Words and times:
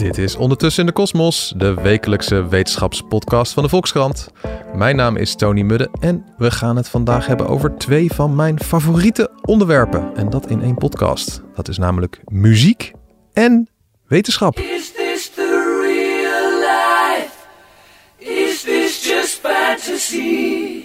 Dit 0.00 0.18
is 0.18 0.36
Ondertussen 0.36 0.80
in 0.80 0.86
de 0.88 0.92
Kosmos, 0.92 1.52
de 1.56 1.74
wekelijkse 1.74 2.48
wetenschapspodcast 2.48 3.52
van 3.52 3.62
de 3.62 3.68
Volkskrant. 3.68 4.28
Mijn 4.74 4.96
naam 4.96 5.16
is 5.16 5.34
Tony 5.34 5.62
Mudde 5.62 5.88
en 6.00 6.24
we 6.38 6.50
gaan 6.50 6.76
het 6.76 6.88
vandaag 6.88 7.26
hebben 7.26 7.48
over 7.48 7.78
twee 7.78 8.12
van 8.12 8.34
mijn 8.34 8.60
favoriete 8.60 9.30
onderwerpen. 9.44 10.14
En 10.14 10.30
dat 10.30 10.50
in 10.50 10.62
één 10.62 10.74
podcast. 10.74 11.42
Dat 11.54 11.68
is 11.68 11.78
namelijk 11.78 12.20
muziek 12.24 12.92
en 13.32 13.68
wetenschap. 14.06 14.58
Is 14.58 14.92
this 14.92 15.30
the 15.34 15.78
real 15.82 16.58
life? 16.60 17.30
Is 18.16 18.62
this 18.62 19.04
just 19.04 19.40
fantasy? 19.42 20.82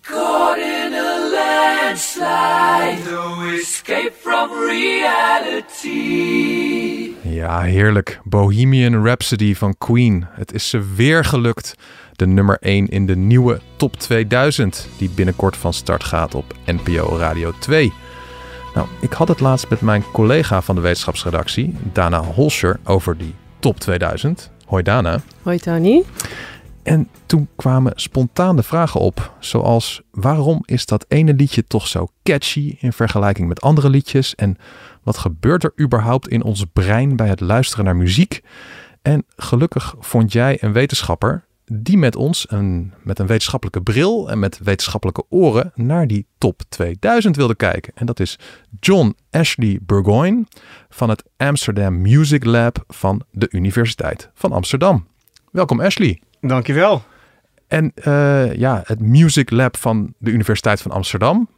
Caught 0.00 0.58
in 0.58 0.92
a 0.92 1.28
landslide, 1.30 3.10
no 3.10 3.50
escape 3.54 4.12
from 4.20 4.50
reality. 4.68 6.18
Ja, 7.38 7.60
heerlijk. 7.60 8.20
Bohemian 8.24 9.04
Rhapsody 9.04 9.54
van 9.54 9.74
Queen. 9.78 10.26
Het 10.30 10.52
is 10.52 10.68
ze 10.68 10.94
weer 10.94 11.24
gelukt. 11.24 11.74
De 12.12 12.26
nummer 12.26 12.56
1 12.60 12.88
in 12.88 13.06
de 13.06 13.16
nieuwe 13.16 13.60
Top 13.76 13.96
2000, 13.96 14.88
die 14.98 15.10
binnenkort 15.10 15.56
van 15.56 15.72
start 15.72 16.04
gaat 16.04 16.34
op 16.34 16.54
NPO 16.66 17.16
Radio 17.16 17.52
2. 17.58 17.92
Nou, 18.74 18.86
ik 19.00 19.12
had 19.12 19.28
het 19.28 19.40
laatst 19.40 19.70
met 19.70 19.80
mijn 19.80 20.04
collega 20.12 20.62
van 20.62 20.74
de 20.74 20.80
wetenschapsredactie, 20.80 21.76
Dana 21.92 22.22
Holscher, 22.22 22.80
over 22.84 23.18
die 23.18 23.34
Top 23.58 23.80
2000. 23.80 24.50
Hoi 24.66 24.82
Dana. 24.82 25.20
Hoi 25.42 25.58
Tony. 25.58 26.04
En 26.82 27.08
toen 27.26 27.48
kwamen 27.56 27.92
spontaan 27.94 28.56
de 28.56 28.62
vragen 28.62 29.00
op, 29.00 29.32
zoals 29.38 30.02
waarom 30.10 30.62
is 30.64 30.86
dat 30.86 31.04
ene 31.08 31.34
liedje 31.34 31.64
toch 31.66 31.86
zo 31.86 32.08
catchy 32.22 32.76
in 32.80 32.92
vergelijking 32.92 33.48
met 33.48 33.60
andere 33.60 33.90
liedjes? 33.90 34.34
En 34.34 34.56
wat 35.08 35.18
gebeurt 35.18 35.64
er 35.64 35.72
überhaupt 35.80 36.28
in 36.28 36.42
ons 36.42 36.64
brein 36.72 37.16
bij 37.16 37.28
het 37.28 37.40
luisteren 37.40 37.84
naar 37.84 37.96
muziek? 37.96 38.40
En 39.02 39.24
gelukkig 39.36 39.94
vond 39.98 40.32
jij 40.32 40.58
een 40.60 40.72
wetenschapper 40.72 41.44
die 41.64 41.98
met 41.98 42.16
ons, 42.16 42.46
een, 42.50 42.92
met 43.02 43.18
een 43.18 43.26
wetenschappelijke 43.26 43.82
bril 43.82 44.30
en 44.30 44.38
met 44.38 44.58
wetenschappelijke 44.58 45.24
oren, 45.28 45.72
naar 45.74 46.06
die 46.06 46.26
top 46.38 46.62
2000 46.68 47.36
wilde 47.36 47.54
kijken. 47.54 47.92
En 47.94 48.06
dat 48.06 48.20
is 48.20 48.38
John 48.80 49.16
Ashley 49.30 49.78
Burgoyne 49.82 50.44
van 50.88 51.08
het 51.08 51.24
Amsterdam 51.36 52.00
Music 52.00 52.44
Lab 52.44 52.84
van 52.86 53.22
de 53.30 53.48
Universiteit 53.50 54.30
van 54.34 54.52
Amsterdam. 54.52 55.06
Welkom 55.50 55.80
Ashley. 55.80 56.20
Dankjewel. 56.40 57.02
En 57.66 57.92
uh, 58.04 58.54
ja, 58.54 58.82
het 58.84 59.00
Music 59.00 59.50
Lab 59.50 59.76
van 59.76 60.14
de 60.18 60.30
Universiteit 60.30 60.82
van 60.82 60.90
Amsterdam. 60.90 61.48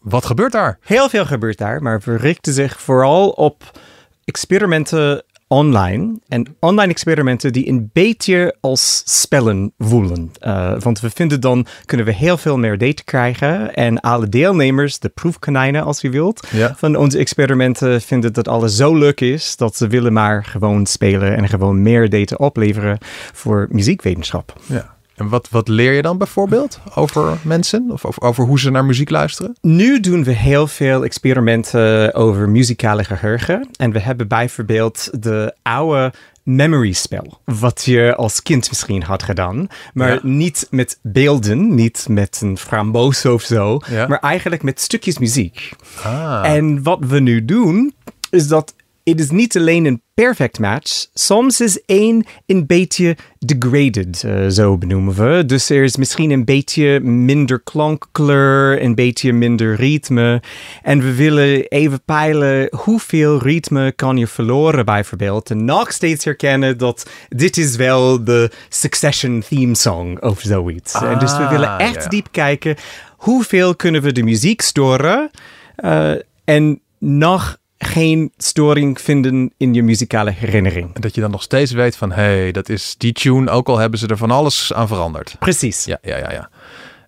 Wat 0.00 0.26
gebeurt 0.26 0.52
daar? 0.52 0.78
Heel 0.82 1.08
veel 1.08 1.24
gebeurt 1.26 1.58
daar, 1.58 1.82
maar 1.82 2.00
we 2.04 2.16
richten 2.16 2.52
zich 2.52 2.80
vooral 2.80 3.28
op 3.28 3.78
experimenten 4.24 5.22
online. 5.46 6.18
En 6.28 6.56
online 6.60 6.90
experimenten 6.92 7.52
die 7.52 7.68
een 7.68 7.90
beetje 7.92 8.56
als 8.60 9.02
spellen 9.20 9.72
voelen. 9.78 10.32
Uh, 10.40 10.80
want 10.80 11.00
we 11.00 11.10
vinden 11.10 11.40
dan 11.40 11.66
kunnen 11.84 12.06
we 12.06 12.12
heel 12.12 12.36
veel 12.36 12.58
meer 12.58 12.78
data 12.78 13.02
krijgen. 13.04 13.74
En 13.74 14.00
alle 14.00 14.28
deelnemers, 14.28 14.98
de 14.98 15.08
proefkonijnen 15.08 15.84
als 15.84 16.02
u 16.02 16.10
wilt, 16.10 16.46
Ja. 16.50 16.74
van 16.76 16.96
onze 16.96 17.18
experimenten 17.18 18.00
vinden 18.00 18.32
dat 18.32 18.48
alles 18.48 18.76
zo 18.76 18.94
leuk 18.96 19.20
is 19.20 19.56
dat 19.56 19.76
ze 19.76 19.86
willen 19.86 20.12
maar 20.12 20.44
gewoon 20.44 20.86
spelen 20.86 21.36
en 21.36 21.48
gewoon 21.48 21.82
meer 21.82 22.08
data 22.08 22.36
opleveren 22.36 22.98
voor 23.32 23.66
muziekwetenschap. 23.70 24.52
Ja. 24.66 24.96
En 25.18 25.28
wat, 25.28 25.48
wat 25.50 25.68
leer 25.68 25.92
je 25.92 26.02
dan 26.02 26.18
bijvoorbeeld 26.18 26.80
over 26.94 27.36
mensen? 27.42 27.86
Of 27.90 28.04
over, 28.04 28.22
over 28.22 28.44
hoe 28.44 28.58
ze 28.60 28.70
naar 28.70 28.84
muziek 28.84 29.10
luisteren? 29.10 29.56
Nu 29.60 30.00
doen 30.00 30.24
we 30.24 30.32
heel 30.32 30.66
veel 30.66 31.04
experimenten 31.04 32.14
over 32.14 32.48
muzikale 32.48 33.04
geheugen. 33.04 33.68
En 33.76 33.92
we 33.92 34.00
hebben 34.00 34.28
bijvoorbeeld 34.28 35.10
de 35.22 35.54
oude 35.62 36.12
memory 36.42 36.92
spel. 36.92 37.40
Wat 37.44 37.84
je 37.84 38.14
als 38.16 38.42
kind 38.42 38.68
misschien 38.68 39.02
had 39.02 39.22
gedaan. 39.22 39.66
Maar 39.94 40.12
Ja. 40.12 40.18
niet 40.22 40.66
met 40.70 40.98
beelden, 41.02 41.74
niet 41.74 42.06
met 42.08 42.38
een 42.42 42.58
framboos 42.58 43.24
of 43.24 43.42
zo. 43.42 43.80
Ja. 43.90 44.06
Maar 44.06 44.18
eigenlijk 44.18 44.62
met 44.62 44.80
stukjes 44.80 45.18
muziek. 45.18 45.70
Ah, 46.02 46.40
En 46.44 46.82
wat 46.82 46.98
we 47.00 47.20
nu 47.20 47.44
doen, 47.44 47.94
is 48.30 48.48
dat 48.48 48.74
het 49.10 49.20
is 49.20 49.30
niet 49.30 49.56
alleen 49.56 49.84
een 49.84 50.02
perfect 50.14 50.58
match. 50.58 51.06
Soms 51.14 51.60
is 51.60 51.84
één 51.84 52.26
een 52.46 52.66
beetje 52.66 53.16
degraded, 53.38 54.22
eh, 54.24 54.46
zo 54.48 54.78
benoemen 54.78 55.14
we. 55.14 55.44
Dus 55.46 55.70
er 55.70 55.82
is 55.82 55.96
misschien 55.96 56.30
een 56.30 56.44
beetje 56.44 57.00
minder 57.00 57.60
klankkleur, 57.60 58.82
een 58.82 58.94
beetje 58.94 59.32
minder 59.32 59.74
ritme. 59.74 60.42
En 60.82 61.00
we 61.00 61.14
willen 61.14 61.68
even 61.68 62.02
peilen 62.04 62.68
hoeveel 62.76 63.38
ritme 63.42 63.92
kan 63.92 64.16
je 64.16 64.26
verloren 64.26 64.84
bijvoorbeeld. 64.84 65.50
En 65.50 65.64
nog 65.64 65.92
steeds 65.92 66.24
herkennen 66.24 66.78
dat 66.78 67.10
dit 67.28 67.56
is 67.56 67.76
wel 67.76 68.24
de 68.24 68.50
Succession 68.68 69.42
theme 69.48 69.74
song 69.74 70.16
of 70.20 70.40
zoiets. 70.40 70.92
en 70.94 71.18
dus 71.18 71.36
we 71.36 71.42
Ah, 71.42 71.50
willen 71.50 71.78
echt 71.78 72.10
diep 72.10 72.28
kijken 72.30 72.76
hoeveel 73.16 73.76
kunnen 73.76 74.02
we 74.02 74.12
de 74.12 74.22
muziek 74.22 74.60
storen 74.60 75.30
eh, 75.76 76.12
en 76.44 76.80
nog 76.98 77.56
geen 77.92 78.32
storing 78.36 79.00
vinden 79.00 79.52
in 79.56 79.74
je 79.74 79.82
muzikale 79.82 80.30
herinnering. 80.30 80.90
en 80.94 81.00
dat 81.00 81.14
je 81.14 81.20
dan 81.20 81.30
nog 81.30 81.42
steeds 81.42 81.72
weet 81.72 81.96
van, 81.96 82.12
hé, 82.12 82.22
hey, 82.22 82.52
dat 82.52 82.68
is 82.68 82.94
die 82.98 83.12
tune, 83.12 83.50
ook 83.50 83.68
al 83.68 83.78
hebben 83.78 83.98
ze 83.98 84.06
er 84.06 84.16
van 84.16 84.30
alles 84.30 84.72
aan 84.72 84.88
veranderd. 84.88 85.36
Precies. 85.38 85.84
Ja, 85.84 85.98
ja, 86.02 86.16
ja, 86.16 86.32
ja. 86.32 86.48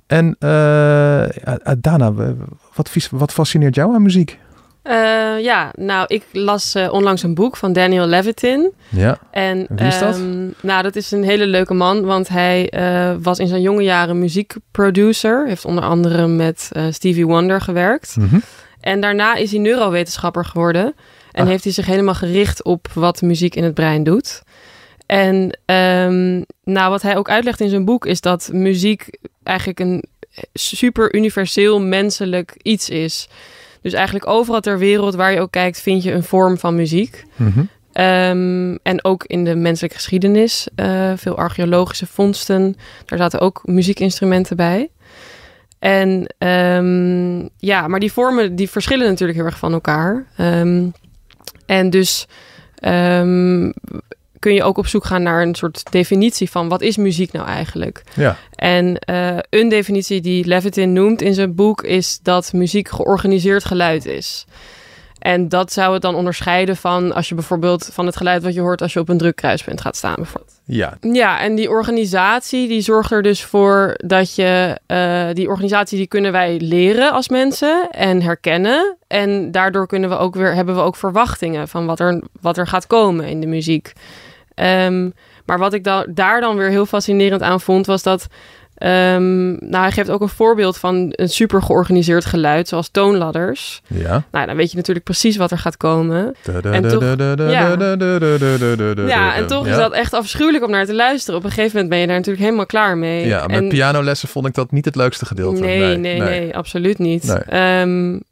En 0.06 0.36
eh, 0.38 1.24
eh, 1.46 1.54
Dana, 1.78 2.12
wat, 2.74 2.90
wat 3.10 3.32
fascineert 3.32 3.74
jou 3.74 3.94
aan 3.94 4.02
muziek? 4.02 4.38
Eh, 4.82 5.40
ja, 5.42 5.72
nou, 5.76 6.04
ik 6.06 6.24
las 6.32 6.74
eh, 6.74 6.92
onlangs 6.92 7.22
een 7.22 7.34
boek 7.34 7.56
van 7.56 7.72
Daniel 7.72 8.06
Levitin. 8.06 8.72
Ja, 8.88 9.18
En, 9.30 9.66
Wie 9.68 9.86
is 9.86 9.98
dat? 9.98 10.14
ehm, 10.14 10.48
nou, 10.62 10.82
dat 10.82 10.96
is 10.96 11.10
een 11.10 11.24
hele 11.24 11.46
leuke 11.46 11.74
man, 11.74 12.04
want 12.04 12.28
hij 12.28 12.68
eh, 12.70 13.14
was 13.22 13.38
in 13.38 13.46
zijn 13.46 13.60
jonge 13.62 13.82
jaren 13.82 14.18
muziekproducer. 14.18 15.46
Heeft 15.46 15.64
onder 15.64 15.84
andere 15.84 16.26
met 16.26 16.68
eh, 16.72 16.82
Stevie 16.90 17.26
Wonder 17.26 17.60
gewerkt. 17.60 18.16
Mhm. 18.16 18.38
En 18.80 19.00
daarna 19.00 19.34
is 19.34 19.50
hij 19.50 19.60
neurowetenschapper 19.60 20.44
geworden. 20.44 20.94
En 21.32 21.42
Ah. 21.42 21.48
heeft 21.48 21.64
hij 21.64 21.72
zich 21.72 21.86
helemaal 21.86 22.14
gericht 22.14 22.64
op 22.64 22.88
wat 22.94 23.22
muziek 23.22 23.54
in 23.54 23.64
het 23.64 23.74
brein 23.74 24.04
doet. 24.04 24.42
En 25.06 25.58
ehm, 25.64 26.42
nou, 26.64 26.90
wat 26.90 27.02
hij 27.02 27.16
ook 27.16 27.28
uitlegt 27.28 27.60
in 27.60 27.68
zijn 27.68 27.84
boek 27.84 28.06
is 28.06 28.20
dat 28.20 28.50
muziek 28.52 29.18
eigenlijk 29.42 29.80
een 29.80 30.04
super 30.52 31.14
universeel 31.14 31.80
menselijk 31.80 32.54
iets 32.62 32.88
is. 32.88 33.28
Dus 33.82 33.92
eigenlijk 33.92 34.26
overal 34.26 34.60
ter 34.60 34.78
wereld 34.78 35.14
waar 35.14 35.32
je 35.32 35.40
ook 35.40 35.50
kijkt, 35.50 35.80
vind 35.80 36.02
je 36.02 36.12
een 36.12 36.22
vorm 36.22 36.58
van 36.58 36.74
muziek. 36.74 37.24
Mhm. 37.36 37.60
Ehm, 37.92 38.76
en 38.82 39.04
ook 39.04 39.24
in 39.24 39.44
de 39.44 39.54
menselijke 39.54 39.96
geschiedenis, 39.96 40.68
eh, 40.74 41.12
veel 41.16 41.36
archeologische 41.36 42.06
vondsten, 42.06 42.76
daar 43.04 43.18
zaten 43.18 43.40
ook 43.40 43.60
muziekinstrumenten 43.64 44.56
bij. 44.56 44.88
En 45.80 46.34
ehm, 46.38 47.48
ja, 47.56 47.88
maar 47.88 48.00
die 48.00 48.12
vormen 48.12 48.56
die 48.56 48.70
verschillen 48.70 49.06
natuurlijk 49.06 49.38
heel 49.38 49.46
erg 49.46 49.58
van 49.58 49.72
elkaar. 49.72 50.26
Ehm, 50.36 50.88
en 51.66 51.90
dus 51.90 52.26
ehm, 52.74 53.70
kun 54.38 54.54
je 54.54 54.62
ook 54.62 54.78
op 54.78 54.86
zoek 54.86 55.04
gaan 55.04 55.22
naar 55.22 55.42
een 55.42 55.54
soort 55.54 55.82
definitie 55.90 56.50
van 56.50 56.68
wat 56.68 56.80
is 56.80 56.96
muziek 56.96 57.32
nou 57.32 57.46
eigenlijk? 57.46 58.02
ja. 58.14 58.36
En 58.54 58.98
eh, 58.98 59.38
een 59.50 59.68
definitie 59.68 60.20
die 60.20 60.46
Levitin 60.46 60.92
noemt 60.92 61.22
in 61.22 61.34
zijn 61.34 61.54
boek 61.54 61.82
is 61.82 62.18
dat 62.22 62.52
muziek 62.52 62.88
georganiseerd 62.88 63.64
geluid 63.64 64.06
is. 64.06 64.46
En 65.20 65.48
dat 65.48 65.72
zou 65.72 65.92
het 65.92 66.02
dan 66.02 66.14
onderscheiden 66.14 66.76
van 66.76 67.12
als 67.14 67.28
je 67.28 67.34
bijvoorbeeld 67.34 67.88
van 67.92 68.06
het 68.06 68.16
geluid 68.16 68.42
wat 68.42 68.54
je 68.54 68.60
hoort 68.60 68.82
als 68.82 68.92
je 68.92 69.00
op 69.00 69.08
een 69.08 69.18
druk 69.18 69.36
kruispunt 69.36 69.80
gaat 69.80 69.96
staan. 69.96 70.14
Bijvoorbeeld. 70.14 70.60
ja. 70.64 70.96
Ja, 71.00 71.40
en 71.40 71.54
die 71.54 71.70
organisatie 71.70 72.68
die 72.68 72.80
zorgt 72.80 73.10
er 73.10 73.22
dus 73.22 73.44
voor 73.44 73.94
dat 73.96 74.34
je 74.34 74.78
eh, 74.86 75.26
die 75.32 75.48
organisatie 75.48 75.98
die 75.98 76.06
kunnen 76.06 76.32
wij 76.32 76.60
leren 76.60 77.12
als 77.12 77.28
mensen 77.28 77.90
en 77.90 78.22
herkennen. 78.22 78.96
En 79.06 79.50
daardoor 79.50 79.86
kunnen 79.86 80.10
we 80.10 80.16
ook 80.16 80.34
weer 80.34 80.54
hebben 80.54 80.74
we 80.74 80.80
ook 80.80 80.96
verwachtingen 80.96 81.68
van 81.68 81.86
wat 81.86 82.00
er, 82.00 82.22
wat 82.40 82.56
er 82.56 82.66
gaat 82.66 82.86
komen 82.86 83.28
in 83.28 83.40
de 83.40 83.46
muziek. 83.46 83.92
Ehm, 84.54 85.10
maar 85.46 85.58
wat 85.58 85.72
ik 85.72 85.84
da 85.84 86.06
daar 86.08 86.40
dan 86.40 86.56
weer 86.56 86.68
heel 86.68 86.86
fascinerend 86.86 87.42
aan 87.42 87.60
vond, 87.60 87.86
was 87.86 88.02
dat. 88.02 88.26
Ehm, 88.80 89.48
nou, 89.50 89.82
hij 89.82 89.90
geeft 89.92 90.10
ook 90.10 90.20
een 90.20 90.28
voorbeeld 90.28 90.78
van 90.78 91.06
een 91.10 91.28
super 91.28 91.62
georganiseerd 91.62 92.24
geluid, 92.24 92.68
zoals 92.68 92.88
toonladders. 92.88 93.82
Ja. 93.86 94.22
Nou, 94.30 94.46
dan 94.46 94.56
weet 94.56 94.70
je 94.70 94.76
natuurlijk 94.76 95.04
precies 95.04 95.36
wat 95.36 95.50
er 95.50 95.58
gaat 95.58 95.76
komen. 95.76 96.34
En 96.74 96.82
toch- 96.92 97.00
ja. 97.50 97.68
Ja, 99.08 99.34
en 99.34 99.46
toch 99.46 99.64
is 99.66 99.76
dat 99.76 99.92
echt 99.92 100.12
afschuwelijk 100.14 100.64
om 100.64 100.70
naar 100.70 100.86
te 100.86 100.94
luisteren. 100.94 101.38
Op 101.38 101.44
een 101.44 101.50
gegeven 101.50 101.72
moment 101.72 101.88
ben 101.90 101.98
je 101.98 102.06
daar 102.06 102.16
natuurlijk 102.16 102.44
helemaal 102.44 102.66
klaar 102.66 102.98
mee. 102.98 103.26
Ja, 103.26 103.46
met 103.46 103.56
En- 103.56 103.68
pianolessen 103.68 104.28
vond 104.28 104.46
ik 104.46 104.54
dat 104.54 104.70
niet 104.72 104.84
het 104.84 104.96
leukste 104.96 105.26
gedeelte. 105.26 105.60
Nee, 105.60 105.96
nee, 105.96 106.18
nee, 106.30 106.56
absoluut 106.56 106.98
niet. 106.98 107.24
Nee. 107.24 107.38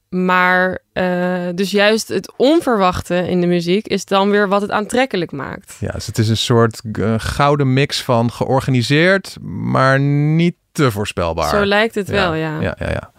Maar 0.09 0.79
eh, 0.93 1.47
dus 1.55 1.71
juist 1.71 2.09
het 2.09 2.33
onverwachte 2.37 3.29
in 3.29 3.41
de 3.41 3.47
muziek 3.47 3.87
is 3.87 4.05
dan 4.05 4.31
weer 4.31 4.49
wat 4.49 4.61
het 4.61 4.71
aantrekkelijk 4.71 5.33
maakt. 5.33 5.77
Ja, 5.81 5.91
dus 5.91 6.07
het 6.07 6.19
is 6.19 6.29
een 6.29 6.37
soort 6.37 6.81
eh, 6.93 7.15
gouden 7.17 7.73
mix 7.73 8.03
van 8.03 8.33
georganiseerd, 8.33 9.37
maar 9.43 10.01
niet 10.01 10.55
te 10.73 10.91
voorspelbaar. 10.91 11.49
Zo 11.49 11.65
lijkt 11.65 11.95
het 11.95 12.09
wel, 12.09 12.35
ja. 12.35 12.61
Ja, 12.61 12.77
ja, 12.79 12.91
ja. 12.91 13.13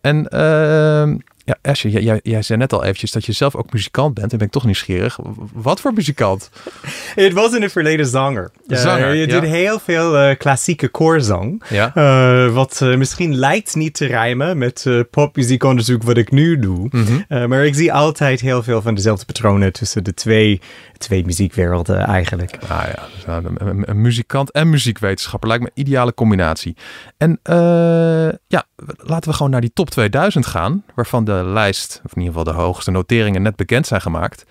En 0.00 0.28
ehm, 0.28 1.16
Ja, 1.50 1.70
Asje, 1.70 1.90
jij, 1.90 2.02
jij, 2.02 2.20
jij 2.22 2.42
zei 2.42 2.58
net 2.58 2.72
al 2.72 2.82
eventjes 2.84 3.10
dat 3.10 3.24
je 3.26 3.32
zelf 3.32 3.54
ook 3.56 3.72
muzikant 3.72 4.14
bent. 4.14 4.32
En 4.32 4.38
ben 4.38 4.46
ik 4.46 4.52
toch 4.52 4.64
nieuwsgierig. 4.64 5.18
Wat 5.52 5.80
voor 5.80 5.92
muzikant? 5.92 6.50
Het 7.14 7.32
was 7.32 7.54
in 7.54 7.62
het 7.62 7.72
verleden 7.72 8.06
zanger. 8.06 8.50
Zanger, 8.66 9.08
Eh, 9.08 9.14
je 9.20 9.26
ja. 9.26 9.40
doet 9.40 9.48
heel 9.50 9.78
veel 9.78 10.16
eh, 10.18 10.36
klassieke 10.38 10.88
koorzang. 10.88 11.62
Ja. 11.68 11.94
Eh, 11.94 12.52
wat 12.52 12.80
misschien 12.96 13.34
lijkt 13.34 13.74
niet 13.74 13.94
te 13.94 14.06
rijmen 14.06 14.58
met 14.58 14.86
popmuziekonderzoek 15.10 16.02
wat 16.02 16.16
ik 16.16 16.30
nu 16.30 16.58
doe. 16.58 16.88
Mhm. 16.90 17.48
Maar 17.48 17.64
ik 17.66 17.74
zie 17.74 17.92
altijd 17.92 18.40
heel 18.40 18.62
veel 18.62 18.82
van 18.82 18.94
dezelfde 18.94 19.24
patronen 19.24 19.72
tussen 19.72 20.04
de 20.04 20.14
twee, 20.14 20.60
twee 20.98 21.24
muziekwerelden 21.24 21.98
eigenlijk. 21.98 22.56
Ah 22.68 22.82
ja, 22.96 23.02
dus, 23.14 23.24
nou, 23.26 23.44
een, 23.46 23.66
een- 23.68 23.90
een 23.90 24.00
muzikant 24.00 24.50
en 24.50 24.70
muziekwetenschapper 24.70 25.48
lijkt 25.48 25.64
me 25.64 25.70
een 25.74 25.82
ideale 25.86 26.14
combinatie. 26.14 26.76
En 27.16 27.38
eh, 27.42 28.28
ja, 28.46 28.64
laten 28.96 29.30
we 29.30 29.36
gewoon 29.36 29.50
naar 29.50 29.60
die 29.60 29.72
top 29.72 29.90
2000 29.90 30.46
gaan, 30.46 30.84
waarvan 30.94 31.24
de 31.24 31.42
lijst, 31.44 32.00
of 32.04 32.12
in 32.12 32.22
ieder 32.22 32.38
geval 32.38 32.54
de 32.54 32.60
hoogste 32.60 32.90
noteringen, 32.90 33.42
net 33.42 33.56
bekend 33.56 33.86
zijn 33.86 34.00
gemaakt. 34.00 34.44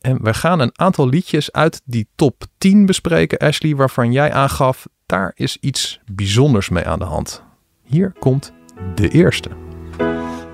En 0.00 0.22
we 0.22 0.34
gaan 0.34 0.60
een 0.60 0.72
aantal 0.74 1.08
liedjes 1.08 1.52
uit 1.52 1.80
die 1.84 2.08
top 2.14 2.44
10 2.58 2.86
bespreken, 2.86 3.38
Ashley, 3.38 3.76
waarvan 3.76 4.12
jij 4.12 4.32
aangaf, 4.32 4.86
daar 5.06 5.32
is 5.34 5.56
iets 5.60 6.00
bijzonders 6.12 6.68
mee 6.68 6.86
aan 6.86 6.98
de 6.98 7.04
hand. 7.04 7.42
Hier 7.82 8.12
komt 8.18 8.52
de 8.94 9.08
eerste. 9.08 9.48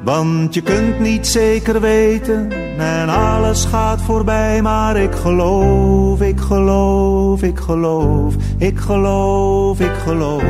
Want 0.04 0.54
je 0.54 0.62
kunt 0.62 1.00
niet 1.00 1.26
zeker 1.26 1.80
weten 1.80 2.50
en 2.78 3.08
alles 3.08 3.64
gaat 3.64 4.02
voorbij, 4.02 4.62
maar 4.62 4.96
ik 4.96 5.14
geloof, 5.14 6.20
ik 6.20 6.40
geloof, 6.40 7.42
ik 7.42 7.58
geloof, 7.58 8.34
ik 8.58 8.78
geloof, 8.78 9.80
ik 9.80 9.94
geloof 9.94 10.42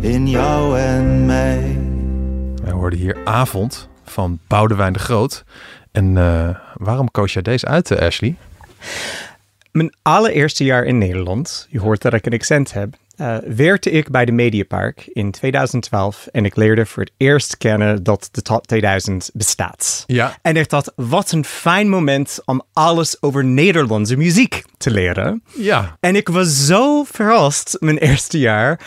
in 0.00 0.28
jou 0.28 0.78
en 0.78 1.26
mij. 1.26 1.78
Wij 2.62 2.72
hoorden 2.72 2.98
hier 2.98 3.16
Avond 3.24 3.88
van 4.04 4.38
Boudewijn 4.46 4.92
de 4.92 4.98
Groot. 4.98 5.44
En 5.92 6.16
eh, 6.16 6.48
waarom 6.74 7.10
koos 7.10 7.32
jij 7.32 7.42
deze 7.42 7.66
uit, 7.66 7.90
eh, 7.90 8.06
Ashley? 8.06 8.36
Mijn 9.72 9.94
allereerste 10.02 10.64
jaar 10.64 10.84
in 10.84 10.98
Nederland, 10.98 11.66
je 11.70 11.80
hoort 11.80 12.02
dat 12.02 12.12
ik 12.12 12.26
een 12.26 12.32
accent 12.32 12.72
heb, 12.72 12.94
eh, 13.16 13.36
werkte 13.46 13.90
ik 13.90 14.10
bij 14.10 14.24
de 14.24 14.32
Mediapark 14.32 15.10
in 15.12 15.30
2012 15.30 16.26
en 16.26 16.44
ik 16.44 16.56
leerde 16.56 16.86
voor 16.86 17.02
het 17.02 17.12
eerst 17.16 17.56
kennen 17.56 18.02
dat 18.02 18.28
de 18.32 18.42
top 18.42 18.66
2000 18.66 19.30
bestaat. 19.32 20.04
Ja. 20.06 20.38
En 20.42 20.56
ik 20.56 20.68
dacht, 20.68 20.92
wat 20.96 21.32
een 21.32 21.44
fijn 21.44 21.88
moment 21.88 22.38
om 22.44 22.62
alles 22.72 23.22
over 23.22 23.44
Nederlandse 23.44 24.16
muziek 24.16 24.62
te 24.76 24.90
leren. 24.90 25.42
Ja, 25.56 25.96
En 26.00 26.16
ik 26.16 26.28
was 26.28 26.66
zo 26.66 27.04
verrast 27.04 27.76
mijn 27.80 27.98
eerste 27.98 28.38
jaar 28.38 28.80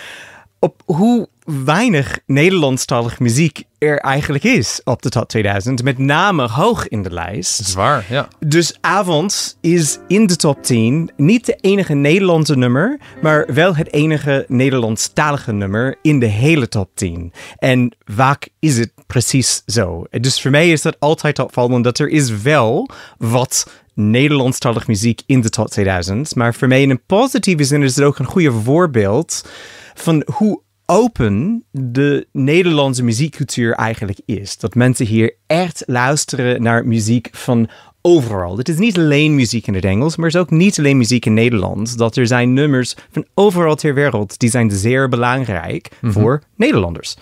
op 0.63 0.81
hoe 0.85 1.27
weinig 1.65 2.19
Nederlandstalige 2.25 3.23
muziek 3.23 3.63
er 3.77 3.97
eigenlijk 3.97 4.43
is 4.43 4.81
op 4.83 5.01
de 5.01 5.09
top 5.09 5.29
2000. 5.29 5.83
Met 5.83 5.97
name 5.97 6.47
hoog 6.47 6.87
in 6.87 7.03
de 7.03 7.11
lijst. 7.11 7.65
zwaar, 7.65 8.05
ja. 8.09 8.27
Dus 8.39 8.77
Avond 8.81 9.57
is 9.61 9.99
in 10.07 10.27
de 10.27 10.35
top 10.35 10.63
10 10.63 11.11
niet 11.17 11.45
de 11.45 11.55
enige 11.61 11.93
Nederlandse 11.93 12.55
nummer, 12.55 12.99
maar 13.21 13.53
wel 13.53 13.75
het 13.75 13.93
enige 13.93 14.45
Nederlandstalige 14.47 15.51
nummer 15.51 15.97
in 16.01 16.19
de 16.19 16.25
hele 16.25 16.67
top 16.67 16.89
10. 16.93 17.33
En 17.57 17.95
vaak 18.05 18.47
is 18.59 18.77
het 18.77 18.91
precies 19.07 19.63
zo. 19.65 20.03
Dus 20.09 20.41
voor 20.41 20.51
mij 20.51 20.71
is 20.71 20.81
dat 20.81 20.99
altijd 20.99 21.39
opvallend 21.39 21.83
dat 21.83 21.99
er 21.99 22.09
is 22.09 22.41
wel 22.41 22.89
wat 23.17 23.71
Nederlandstalige 23.93 24.85
muziek 24.87 25.21
in 25.25 25.41
de 25.41 25.49
top 25.49 25.67
2000. 25.67 26.35
Maar 26.35 26.53
voor 26.53 26.67
mij 26.67 26.81
in 26.81 26.89
een 26.89 27.05
positieve 27.05 27.63
zin 27.63 27.83
is 27.83 27.95
het 27.95 28.05
ook 28.05 28.19
een 28.19 28.25
goede 28.25 28.51
voorbeeld 28.51 29.43
van 29.93 30.23
hoe 30.35 30.61
open 30.85 31.63
de 31.71 32.27
Nederlandse 32.31 33.03
muziekcultuur 33.03 33.73
eigenlijk 33.73 34.19
is. 34.25 34.57
Dat 34.57 34.75
mensen 34.75 35.05
hier 35.05 35.35
echt 35.47 35.83
luisteren 35.85 36.61
naar 36.61 36.87
muziek 36.87 37.29
van 37.31 37.69
overal. 38.01 38.57
Het 38.57 38.69
is 38.69 38.77
niet 38.77 38.97
alleen 38.97 39.35
muziek 39.35 39.67
in 39.67 39.73
het 39.73 39.85
Engels, 39.85 40.15
maar 40.15 40.25
het 40.25 40.35
is 40.35 40.41
ook 40.41 40.49
niet 40.49 40.79
alleen 40.79 40.97
muziek 40.97 41.25
in 41.25 41.33
Nederland. 41.33 41.97
Dat 41.97 42.15
er 42.15 42.27
zijn 42.27 42.53
nummers 42.53 42.95
van 43.11 43.25
overal 43.33 43.75
ter 43.75 43.93
wereld 43.93 44.39
die 44.39 44.49
zijn 44.49 44.71
zeer 44.71 45.09
belangrijk 45.09 45.89
voor 46.01 46.41
Nederlanders. 46.55 47.15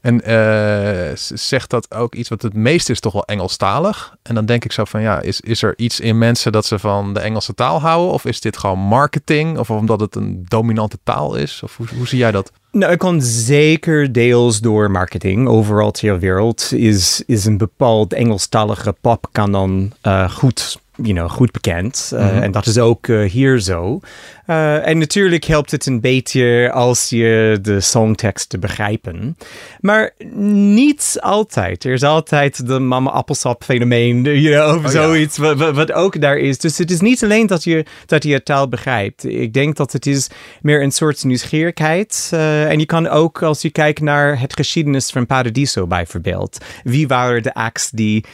En 0.00 0.22
eh, 0.22 1.16
zegt 1.34 1.70
dat 1.70 1.94
ook 1.94 2.14
iets 2.14 2.28
wat 2.28 2.42
het 2.42 2.54
meest 2.54 2.88
is 2.88 3.00
toch 3.00 3.12
wel 3.12 3.24
Engelstalig? 3.24 4.16
En 4.22 4.34
dan 4.34 4.46
denk 4.46 4.64
ik 4.64 4.72
zo 4.72 4.84
van, 4.84 5.00
ja, 5.00 5.20
is, 5.20 5.40
is 5.40 5.62
er 5.62 5.74
iets 5.76 6.00
in 6.00 6.18
mensen 6.18 6.52
dat 6.52 6.66
ze 6.66 6.78
van 6.78 7.14
de 7.14 7.20
Engelse 7.20 7.54
taal 7.54 7.80
houden? 7.80 8.12
Of 8.12 8.24
is 8.24 8.40
dit 8.40 8.58
gewoon 8.58 8.78
marketing? 8.78 9.58
Of 9.58 9.70
omdat 9.70 10.00
het 10.00 10.14
een 10.14 10.44
dominante 10.48 10.98
taal 11.02 11.34
is? 11.34 11.60
Of 11.62 11.76
hoe, 11.76 11.86
hoe 11.96 12.08
zie 12.08 12.18
jij 12.18 12.30
dat? 12.30 12.52
Nou, 12.72 12.90
het 12.90 13.00
kan 13.00 13.22
zeker 13.22 14.12
deels 14.12 14.60
door 14.60 14.90
marketing. 14.90 15.48
Overal 15.48 15.90
ter 15.90 16.18
wereld 16.18 16.72
is, 16.72 17.22
is 17.26 17.44
een 17.44 17.58
bepaald 17.58 18.12
Engelstalige 18.12 18.94
pop 19.00 19.26
kan 19.32 19.52
dan 19.52 19.92
eh, 20.00 20.30
goed, 20.30 20.80
you 21.02 21.14
know, 21.14 21.30
goed 21.30 21.52
bekend. 21.52 22.12
Eh, 22.14 22.42
En 22.42 22.52
dat 22.52 22.66
is 22.66 22.78
ook 22.78 23.08
eh, 23.08 23.30
hier 23.30 23.60
zo. 23.60 24.00
Eh, 24.46 24.86
en 24.86 24.98
natuurlijk 24.98 25.44
helpt 25.44 25.70
het 25.70 25.86
een 25.86 26.00
beetje 26.00 26.70
als 26.72 27.08
je 27.08 27.58
de 27.62 27.80
songteksten 27.80 28.60
begrijpen. 28.60 29.36
Maar 29.80 30.10
niet 30.34 31.16
altijd. 31.20 31.84
Er 31.84 31.92
is 31.92 32.02
altijd 32.02 32.66
de 32.66 32.78
mama 32.78 33.10
appelsap 33.10 33.64
fenomeen, 33.64 34.22
you 34.22 34.54
know, 34.54 34.76
of 34.76 34.84
Oh 34.84 34.90
zoiets 34.90 35.38
wat, 35.38 35.56
wat, 35.56 35.74
wat 35.74 35.92
ook 35.92 36.20
daar 36.20 36.36
is. 36.36 36.58
Dus 36.58 36.78
het 36.78 36.90
is 36.90 37.00
niet 37.00 37.24
alleen 37.24 37.46
dat 37.46 37.64
je, 37.64 37.84
dat 38.06 38.24
je 38.24 38.42
taal 38.42 38.68
begrijpt. 38.68 39.24
Ik 39.24 39.52
denk 39.52 39.76
dat 39.76 39.92
het 39.92 40.06
is 40.06 40.28
meer 40.62 40.82
een 40.82 40.92
soort 40.92 41.24
nieuwsgierigheid. 41.24 42.28
En 42.32 42.78
je 42.78 42.86
kan 42.86 43.08
ook, 43.08 43.42
als 43.42 43.62
je 43.62 43.70
kijkt 43.70 44.00
naar 44.00 44.40
het 44.40 44.54
geschiedenis 44.56 45.10
van 45.10 45.26
Paradiso 45.26 45.86
bijvoorbeeld. 45.86 46.64
Wie 46.82 47.08
waren 47.08 47.42
de 47.42 47.54
acts 47.54 47.90
die 47.90 48.24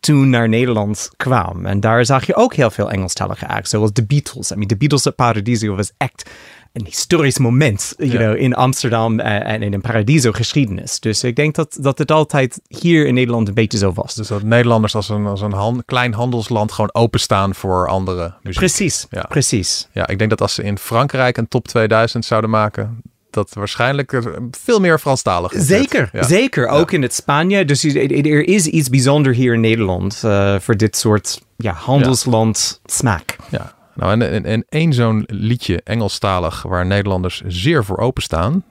toen 0.00 0.30
naar 0.30 0.48
Nederland 0.48 1.10
kwamen? 1.16 1.66
En 1.66 1.80
daar 1.80 2.04
zag 2.18 2.26
je 2.26 2.34
ook 2.34 2.54
heel 2.54 2.70
veel 2.70 2.90
Engelstalige 2.90 3.48
acts, 3.48 3.70
zoals 3.70 3.92
de 3.92 4.04
Beatles. 4.06 4.50
I 4.50 4.54
mean, 4.54 4.66
de 4.68 4.76
Beatles 4.76 5.06
op 5.06 5.16
Paradiso 5.16 5.74
was 5.74 5.92
echt 5.96 6.30
een 6.72 6.84
historisch 6.84 7.38
moment 7.38 7.94
you 7.96 8.10
Ja. 8.10 8.18
know, 8.18 8.36
in 8.36 8.54
Amsterdam 8.54 9.20
eh, 9.20 9.52
en 9.52 9.62
in 9.62 9.72
een 9.72 9.80
Paradiso 9.80 10.32
geschiedenis. 10.32 11.00
Dus 11.00 11.24
ik 11.24 11.36
denk 11.36 11.54
dat, 11.54 11.76
dat 11.80 11.98
het 11.98 12.10
altijd 12.10 12.60
hier 12.68 13.06
in 13.06 13.14
Nederland 13.14 13.48
een 13.48 13.54
beetje 13.54 13.78
zo 13.78 13.92
was. 13.92 14.14
Dus 14.14 14.28
dat 14.28 14.42
Nederlanders 14.42 14.94
als 14.94 15.08
een, 15.08 15.26
als 15.26 15.40
een 15.40 15.52
han- 15.52 15.82
klein 15.86 16.12
handelsland 16.14 16.72
gewoon 16.72 16.94
openstaan 16.94 17.54
voor 17.54 17.88
andere 17.88 18.34
muziek. 18.42 18.58
Precies, 18.58 19.06
Ja. 19.10 19.22
precies. 19.28 19.88
Ja, 19.92 20.06
ik 20.08 20.18
denk 20.18 20.30
dat 20.30 20.40
als 20.40 20.54
ze 20.54 20.62
in 20.62 20.78
Frankrijk 20.78 21.36
een 21.36 21.48
top 21.48 21.68
2000 21.68 22.24
zouden 22.24 22.50
maken, 22.50 23.02
dat 23.34 23.52
waarschijnlijk 23.54 24.22
veel 24.50 24.80
meer 24.80 24.98
Franstalig 24.98 25.52
zit. 25.52 25.62
Zeker, 25.62 26.08
Ja. 26.12 26.22
zeker. 26.22 26.66
Ook 26.66 26.92
in 26.92 27.02
het 27.02 27.14
Spanje. 27.14 27.64
Dus 27.64 27.84
er 27.84 28.48
is 28.48 28.66
iets 28.66 28.88
bijzonder 28.88 29.34
hier 29.34 29.54
in 29.54 29.60
Nederland 29.60 30.20
eh, 30.24 30.56
voor 30.58 30.76
dit 30.76 30.96
soort 30.96 31.40
ja, 31.56 31.72
handelsland 31.72 32.80
smaak. 32.84 33.36
Ja, 33.50 33.72
nou 33.94 34.12
en, 34.12 34.30
en, 34.30 34.44
en 34.44 34.64
één 34.68 34.92
zo'n 34.92 35.24
liedje 35.26 35.80
Engelstalig 35.84 36.62
waar 36.62 36.86
Nederlanders 36.86 37.42
zeer 37.46 37.84
voor 37.84 37.98
openstaan. 37.98 38.64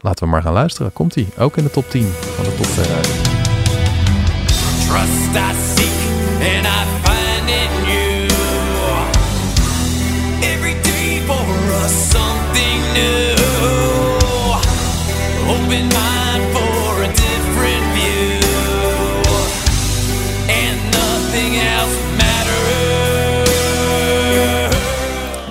Laten 0.00 0.24
we 0.24 0.30
maar 0.30 0.42
gaan 0.42 0.52
luisteren. 0.52 0.92
Komt 0.92 1.16
ie, 1.16 1.28
ook 1.38 1.56
in 1.56 1.64
de 1.64 1.70
top 1.70 1.90
10 1.90 2.02
van 2.34 2.44
de 2.44 2.54
top 2.54 2.66
2000. 2.66 3.14
Trust 4.86 5.34
I 5.34 5.50
seek 5.76 5.98
and 6.56 6.66
I 6.66 6.84
find 7.04 7.48
in 7.48 7.72
you. 7.92 8.26
Every 10.52 10.76
day 10.82 11.20
for 11.26 11.84
us 11.84 12.10
something 12.10 12.80
new. 12.94 13.27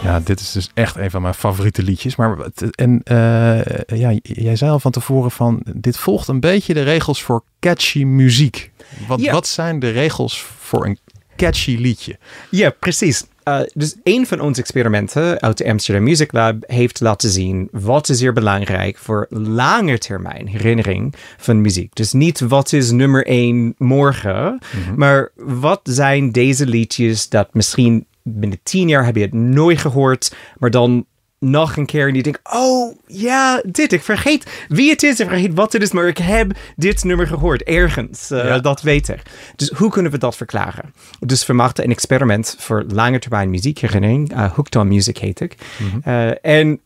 Ja, 0.03 0.19
dit 0.23 0.39
is 0.39 0.51
dus 0.51 0.69
echt 0.73 0.95
een 0.95 1.09
van 1.11 1.21
mijn 1.21 1.33
favoriete 1.33 1.83
liedjes. 1.83 2.15
Maar 2.15 2.37
het- 2.37 2.75
en 2.75 3.01
eh, 3.03 3.97
ja, 3.99 4.19
jij 4.21 4.55
zei 4.55 4.71
al 4.71 4.79
van 4.79 4.91
tevoren 4.91 5.31
van 5.31 5.61
dit 5.75 5.97
volgt 5.97 6.27
een 6.27 6.39
beetje 6.39 6.73
de 6.73 6.83
regels 6.83 7.21
voor 7.23 7.43
catchy 7.59 8.03
muziek. 8.03 8.71
Wat, 9.07 9.19
Ja. 9.21 9.31
wat 9.31 9.47
zijn 9.47 9.79
de 9.79 9.89
regels 9.89 10.45
voor 10.59 10.85
een 10.85 10.99
catchy 11.35 11.75
liedje? 11.75 12.17
Ja, 12.51 12.69
precies. 12.79 13.23
Eh, 13.47 13.59
dus 13.73 13.95
een 14.03 14.27
van 14.27 14.39
onze 14.39 14.61
experimenten 14.61 15.41
uit 15.41 15.57
de 15.57 15.69
Amsterdam 15.69 16.03
Music 16.03 16.31
Lab 16.31 16.63
heeft 16.65 16.99
laten 16.99 17.29
zien 17.29 17.67
wat 17.71 18.09
is 18.09 18.19
hier 18.19 18.33
belangrijk 18.33 18.97
voor 18.97 19.25
lange 19.29 19.97
termijn 19.97 20.47
herinnering 20.47 21.13
van 21.37 21.61
muziek. 21.61 21.95
Dus 21.95 22.13
niet 22.13 22.39
wat 22.39 22.73
is 22.73 22.91
nummer 22.91 23.25
één 23.25 23.75
morgen, 23.77 24.59
maar 24.95 25.31
wat 25.35 25.79
zijn 25.83 26.31
deze 26.31 26.65
liedjes 26.65 27.29
dat 27.29 27.53
misschien 27.53 28.05
binnen 28.23 28.59
tien 28.63 28.87
jaar 28.87 29.05
heb 29.05 29.15
je 29.15 29.21
het 29.21 29.33
nooit 29.33 29.79
gehoord, 29.79 30.35
maar 30.57 30.71
dan 30.71 31.05
nog 31.39 31.77
een 31.77 31.85
keer 31.85 32.07
en 32.07 32.15
je 32.15 32.23
denkt, 32.23 32.39
oh 32.53 32.97
ja, 33.07 33.61
dit, 33.65 33.93
ik 33.93 34.03
vergeet 34.03 34.65
wie 34.67 34.89
het 34.89 35.03
is, 35.03 35.19
ik 35.19 35.27
vergeet 35.27 35.53
wat 35.53 35.73
het 35.73 35.81
is, 35.81 35.91
maar 35.91 36.07
ik 36.07 36.17
heb 36.17 36.51
dit 36.75 37.03
nummer 37.03 37.27
gehoord 37.27 37.63
ergens, 37.63 38.31
eh, 38.31 38.45
Ja. 38.45 38.59
dat 38.59 38.81
weet 38.81 39.09
ik. 39.09 39.21
Dus 39.55 39.69
hoe 39.69 39.89
kunnen 39.91 40.11
we 40.11 40.17
dat 40.17 40.35
verklaren? 40.35 40.93
Dus 41.19 41.45
we 41.45 41.53
maakten 41.53 41.83
een 41.83 41.91
experiment 41.91 42.55
voor 42.59 42.85
lange 42.87 43.19
termijn 43.19 43.49
muziekherinnering, 43.49 44.31
uh, 44.33 44.51
Hooked 44.53 44.75
on 44.75 44.87
Music 44.87 45.17
heet 45.17 45.39
ik. 45.39 45.55
Eh, 46.03 46.45
en, 46.45 46.79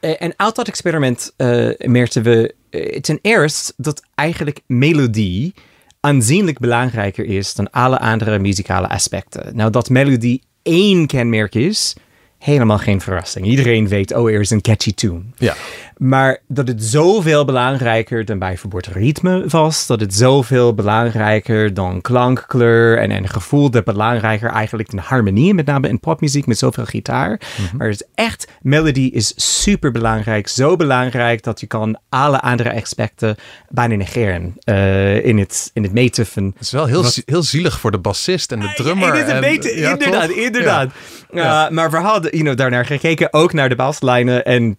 eh, 0.00 0.22
en 0.22 0.32
uit 0.36 0.54
dat 0.56 0.68
experiment 0.68 1.32
merkten 1.78 2.22
we 2.22 2.54
ten 3.00 3.18
eerste 3.22 3.72
dat 3.76 4.02
eigenlijk 4.14 4.60
melodie 4.66 5.54
aanzienlijk 6.00 6.58
belangrijker 6.58 7.24
is 7.24 7.54
dan 7.54 7.70
alle 7.70 7.98
andere 7.98 8.38
muzikale 8.38 8.88
aspecten. 8.88 9.56
Nou, 9.56 9.70
dat 9.70 9.88
melodie 9.88 10.42
één 10.62 11.06
kenmerk 11.06 11.54
is, 11.54 11.96
helemaal 12.40 12.78
geen 12.78 13.00
verrassing. 13.00 13.46
Iedereen 13.46 13.88
weet, 13.88 14.14
oh, 14.14 14.30
er 14.30 14.40
is 14.40 14.50
een 14.50 14.60
catchy 14.60 14.94
tune. 14.94 15.20
Ja. 15.38 15.54
Maar 16.00 16.38
dat 16.48 16.68
het 16.68 16.84
zoveel 16.84 17.44
belangrijker 17.44 18.24
dan 18.24 18.38
bijvoorbeeld 18.38 18.86
ritme 18.86 19.44
was, 19.48 19.86
dat 19.86 20.00
het 20.00 20.14
zoveel 20.14 20.74
belangrijker 20.74 21.74
dan 21.74 22.00
klankkleur 22.00 22.98
en, 22.98 23.10
en 23.10 23.28
gevoel, 23.28 23.70
dat 23.70 23.84
belangrijker 23.84 24.50
eigenlijk 24.50 24.90
dan 24.90 25.00
harmonie, 25.00 25.54
met 25.54 25.66
name 25.66 25.88
in 25.88 26.00
popmuziek 26.00 26.46
met 26.46 26.58
zoveel 26.58 26.84
gitaar. 26.84 27.40
Maar 27.76 27.88
het 27.88 28.00
is 28.00 28.06
echt, 28.14 28.46
melody 28.62 29.10
is 29.12 29.32
super 29.60 29.90
belangrijk, 29.90 30.48
zo 30.48 30.76
belangrijk 30.76 31.42
dat 31.42 31.60
je 31.60 31.66
kan 31.66 31.98
alle 32.08 32.40
andere 32.40 32.74
aspecten 32.82 33.36
bijna 33.68 33.94
negeren 33.94 34.54
eh, 34.64 35.24
in, 35.24 35.38
het, 35.38 35.70
in 35.74 35.82
het 35.82 35.92
meten 35.92 36.26
van 36.26 36.44
Het 36.44 36.60
is 36.60 36.70
wel 36.70 36.86
heel, 36.86 37.04
heel 37.24 37.42
zielig 37.42 37.80
voor 37.80 37.90
de 37.90 37.98
bassist 37.98 38.52
en 38.52 38.60
de 38.60 38.72
drummer. 38.74 39.14
is 39.14 39.20
een 39.20 39.28
en- 39.28 39.40
beetje, 39.40 39.78
ja, 39.78 39.90
inderdaad, 39.90 40.28
toch? 40.28 40.36
inderdaad. 40.36 40.90
Ja. 41.32 41.64
Uh, 41.64 41.70
maar 41.70 41.90
we 41.90 41.96
hadden 41.96 42.30
you 42.30 42.42
know, 42.42 42.56
daarnaar 42.56 42.86
gekeken, 42.86 43.32
ook 43.32 43.52
naar 43.52 43.68
de 43.68 43.76
baslijnen. 43.76 44.44
En 44.44 44.78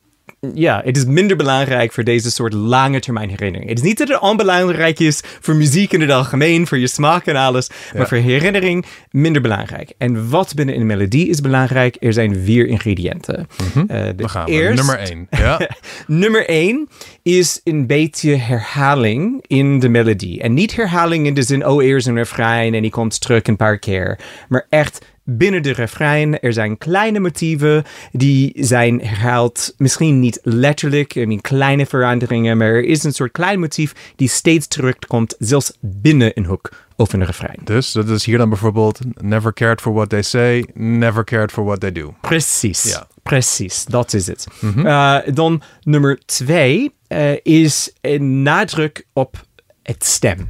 ja, 0.53 0.81
het 0.85 0.97
is 0.97 1.05
minder 1.05 1.37
belangrijk 1.37 1.91
voor 1.91 2.03
deze 2.03 2.31
soort 2.31 2.53
lange 2.53 2.99
termijn 2.99 3.29
herinnering. 3.29 3.69
Het 3.69 3.77
is 3.79 3.83
niet 3.85 3.97
dat 3.97 4.07
het 4.07 4.19
onbelangrijk 4.19 4.99
is 4.99 5.21
voor 5.41 5.55
muziek 5.55 5.93
in 5.93 6.01
het 6.01 6.09
algemeen, 6.09 6.67
voor 6.67 6.77
je 6.77 6.87
smaak 6.87 7.25
en 7.25 7.35
alles. 7.35 7.69
Maar 7.97 8.07
voor 8.07 8.17
herinnering 8.17 8.85
minder 9.11 9.41
belangrijk. 9.41 9.91
En 9.97 10.29
wat 10.29 10.53
binnen 10.55 10.75
een 10.75 10.85
melodie 10.85 11.27
is 11.27 11.41
belangrijk? 11.41 11.97
Er 11.99 12.13
zijn 12.13 12.35
vier 12.43 12.67
ingrediënten. 12.67 13.47
Uh, 13.75 13.83
de 13.87 14.13
Dan 14.15 14.29
gaan 14.29 14.45
we. 14.45 14.51
eerst- 14.51 14.75
Nummer 14.75 14.97
één. 14.99 15.27
Ja. 15.29 15.59
Nummer 16.07 16.49
1 16.49 16.87
is 17.23 17.61
een 17.63 17.87
beetje 17.87 18.35
herhaling 18.35 19.43
in 19.47 19.79
de 19.79 19.89
melodie. 19.89 20.41
En 20.41 20.53
niet 20.53 20.75
herhaling 20.75 21.25
in 21.25 21.33
de 21.33 21.43
zin, 21.43 21.65
oh, 21.67 21.83
er 21.83 21.95
is 21.95 22.05
een 22.05 22.15
refrein 22.15 22.73
en 22.73 22.81
die 22.81 22.91
komt 22.91 23.21
terug 23.21 23.43
een 23.43 23.55
paar 23.55 23.79
keer. 23.79 24.19
Maar 24.49 24.65
echt 24.69 25.05
binnen 25.37 25.63
de 25.63 25.71
refrein, 25.71 26.39
er 26.39 26.53
zijn 26.53 26.77
kleine 26.77 27.19
motieven 27.19 27.83
die 28.11 28.51
zijn 28.55 29.01
herhaald. 29.01 29.73
Misschien 29.77 30.19
niet 30.19 30.39
letterlijk, 30.43 31.15
I 31.15 31.25
mean, 31.25 31.41
kleine 31.41 31.85
veranderingen, 31.85 32.57
maar 32.57 32.67
er 32.67 32.83
is 32.83 33.03
een 33.03 33.13
soort 33.13 33.31
klein 33.31 33.59
motief 33.59 33.93
die 34.15 34.29
steeds 34.29 34.67
terugkomt, 34.67 35.35
zelfs 35.39 35.77
binnen 35.79 36.31
een 36.33 36.45
hoek 36.45 36.69
of 36.95 37.13
een 37.13 37.25
refrein. 37.25 37.59
Dus 37.63 37.91
dat 37.91 38.09
is 38.09 38.25
hier 38.25 38.37
dan 38.37 38.49
bijvoorbeeld 38.49 38.99
never 39.21 39.53
cared 39.53 39.81
for 39.81 39.93
what 39.93 40.09
they 40.09 40.21
say, 40.21 40.65
never 40.73 41.23
cared 41.23 41.51
for 41.51 41.63
what 41.63 41.79
they 41.79 41.91
do. 41.91 42.13
Precies. 42.21 42.83
Ja. 42.83 43.07
Precies, 43.23 43.85
dat 43.85 44.13
is 44.13 44.27
het. 44.27 44.47
Eh, 44.83 45.17
dan 45.33 45.61
nummer 45.83 46.19
twee 46.25 46.91
eh, 47.07 47.31
is 47.43 47.93
een 48.01 48.41
nadruk 48.41 49.05
op 49.13 49.45
het 49.83 50.05
stem. 50.05 50.49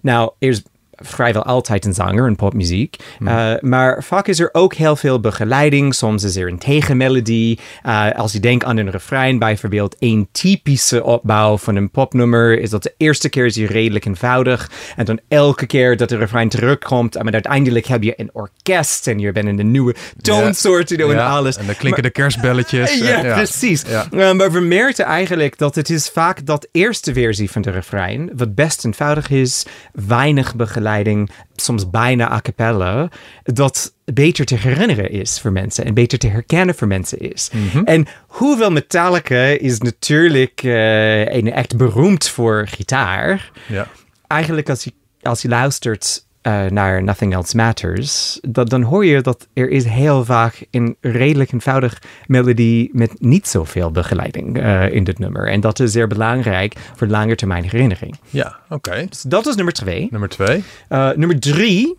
Nou, 0.00 0.32
er 0.38 0.48
is 0.48 0.62
vrijwel 0.96 1.42
altijd 1.44 1.84
een 1.84 1.94
zanger 1.94 2.26
in 2.26 2.36
popmuziek. 2.36 2.96
eh, 3.24 3.52
maar 3.60 4.02
vaak 4.04 4.26
is 4.28 4.40
er 4.40 4.48
ook 4.52 4.74
heel 4.74 4.96
veel 4.96 5.20
begeleiding. 5.20 5.94
Soms 5.94 6.22
is 6.22 6.36
er 6.36 6.48
een 6.48 6.58
tegenmelodie. 6.58 7.58
Eh, 7.82 8.10
als 8.12 8.32
je 8.32 8.40
denkt 8.40 8.64
aan 8.64 8.76
een 8.76 8.90
refrein, 8.90 9.38
bijvoorbeeld 9.38 9.96
een 9.98 10.28
typische 10.32 11.04
opbouw 11.04 11.58
van 11.58 11.76
een 11.76 11.90
popnummer, 11.90 12.60
is 12.60 12.70
dat 12.70 12.82
de 12.82 12.94
eerste 12.96 13.28
keer 13.28 13.46
is 13.46 13.54
die 13.54 13.66
redelijk 13.66 14.04
eenvoudig. 14.04 14.70
En 14.96 15.04
dan 15.04 15.20
elke 15.28 15.66
keer 15.66 15.96
dat 15.96 16.08
de 16.08 16.16
refrein 16.16 16.48
terugkomt, 16.48 17.22
maar 17.22 17.32
uiteindelijk 17.32 17.86
heb 17.86 18.02
je 18.02 18.14
een 18.16 18.30
orkest 18.32 19.06
en 19.06 19.18
je 19.18 19.32
bent 19.32 19.48
in 19.48 19.58
een 19.58 19.70
nieuwe 19.70 19.94
toonsoort 20.20 20.88
you 20.88 21.00
know, 21.00 21.10
en 21.10 21.26
alles. 21.26 21.56
En 21.56 21.66
dan 21.66 21.76
klinken 21.76 22.02
de 22.02 22.10
kerstbelletjes. 22.10 22.98
Ja, 23.06 23.24
en- 23.24 23.34
precies. 23.34 23.82
Ja. 23.88 24.06
Uh, 24.10 24.32
maar 24.32 24.52
we 24.52 24.60
merkten 24.60 25.04
eigenlijk 25.04 25.58
dat 25.58 25.74
het 25.74 25.90
is 25.90 26.08
vaak 26.08 26.46
dat 26.46 26.68
eerste 26.72 27.12
versie 27.12 27.50
van 27.50 27.62
de 27.62 27.70
refrein, 27.70 28.30
wat 28.36 28.54
best 28.54 28.84
eenvoudig 28.84 29.30
is, 29.30 29.64
weinig 29.92 30.54
begeleiding, 30.54 30.84
soms 31.54 31.90
bijna 31.90 32.32
a 32.32 32.40
cappella, 32.40 33.08
dat 33.42 33.94
beter 34.04 34.44
te 34.44 34.54
herinneren 34.56 35.10
is 35.10 35.40
voor 35.40 35.52
mensen 35.52 35.84
en 35.84 35.94
beter 35.94 36.18
te 36.18 36.28
herkennen 36.28 36.74
voor 36.74 36.86
mensen 36.88 37.18
is. 37.18 37.50
En 37.84 38.06
hoewel 38.26 38.70
Metallica 38.70 39.36
is 39.44 39.78
natuurlijk 39.80 40.60
eh, 40.62 41.20
een 41.34 41.52
echt 41.52 41.76
beroemd 41.76 42.28
voor 42.28 42.66
gitaar, 42.68 43.50
Ja. 43.68 43.88
eigenlijk 44.26 44.68
als 44.68 44.84
je, 44.84 44.92
als 45.22 45.42
je 45.42 45.48
luistert 45.48 46.25
eh, 46.46 46.64
naar 46.66 47.02
Nothing 47.02 47.34
Else 47.34 47.56
Matters, 47.56 48.38
dat, 48.42 48.70
dan 48.70 48.82
hoor 48.82 49.04
je 49.04 49.20
dat 49.20 49.48
er 49.52 49.68
is 49.68 49.84
heel 49.84 50.24
vaak 50.24 50.66
een 50.70 50.96
redelijk 51.00 51.52
eenvoudig 51.52 52.02
melodie 52.26 52.90
met 52.92 53.20
niet 53.20 53.48
zoveel 53.48 53.90
begeleiding 53.90 54.58
eh, 54.58 54.92
in 54.92 55.04
dit 55.04 55.18
nummer. 55.18 55.48
En 55.48 55.60
dat 55.60 55.80
is 55.80 55.92
zeer 55.92 56.06
belangrijk 56.06 56.74
voor 56.94 57.06
lange 57.06 57.34
termijn 57.34 57.62
herinnering. 57.62 58.18
Ja, 58.30 58.58
oké. 58.68 59.06
Dus 59.08 59.22
dat 59.22 59.46
is 59.46 59.54
nummer 59.54 59.74
twee. 59.74 60.08
Nummer 60.10 60.28
twee. 60.28 60.64
Uh, 60.88 61.10
nummer 61.10 61.40
drie. 61.40 61.96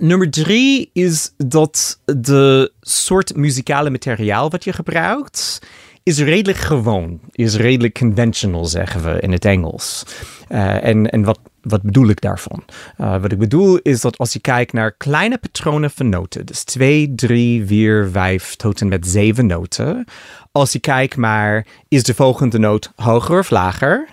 Nummer 0.00 0.30
drie 0.30 0.90
is 0.92 1.32
dat 1.36 2.00
de 2.04 2.72
soort 2.80 3.36
muzikale 3.36 3.90
materiaal 3.90 4.50
wat 4.50 4.64
je 4.64 4.72
gebruikt 4.72 5.60
is 6.08 6.18
redelijk 6.18 6.58
gewoon, 6.58 7.20
is 7.32 7.56
redelijk 7.56 7.98
conventional, 7.98 8.64
zeggen 8.64 9.04
we 9.04 9.20
in 9.20 9.32
het 9.32 9.44
Engels. 9.44 10.04
Uh, 10.48 10.84
en 10.84 11.10
en 11.10 11.22
wat, 11.22 11.40
wat 11.62 11.82
bedoel 11.82 12.08
ik 12.08 12.20
daarvan? 12.20 12.64
Uh, 13.00 13.20
wat 13.20 13.32
ik 13.32 13.38
bedoel 13.38 13.78
is 13.78 14.00
dat 14.00 14.18
als 14.18 14.32
je 14.32 14.40
kijkt 14.40 14.72
naar 14.72 14.92
kleine 14.92 15.38
patronen 15.38 15.90
van 15.90 16.08
noten, 16.08 16.46
dus 16.46 16.64
twee, 16.64 17.14
drie, 17.14 17.66
vier, 17.66 18.08
vijf 18.12 18.56
tot 18.56 18.80
en 18.80 18.88
met 18.88 19.06
zeven 19.06 19.46
noten. 19.46 20.04
Als 20.52 20.72
je 20.72 20.78
kijkt 20.78 21.16
maar, 21.16 21.66
is 21.88 22.02
de 22.02 22.14
volgende 22.14 22.58
noot 22.58 22.92
hoger 22.96 23.38
of 23.38 23.50
lager? 23.50 24.08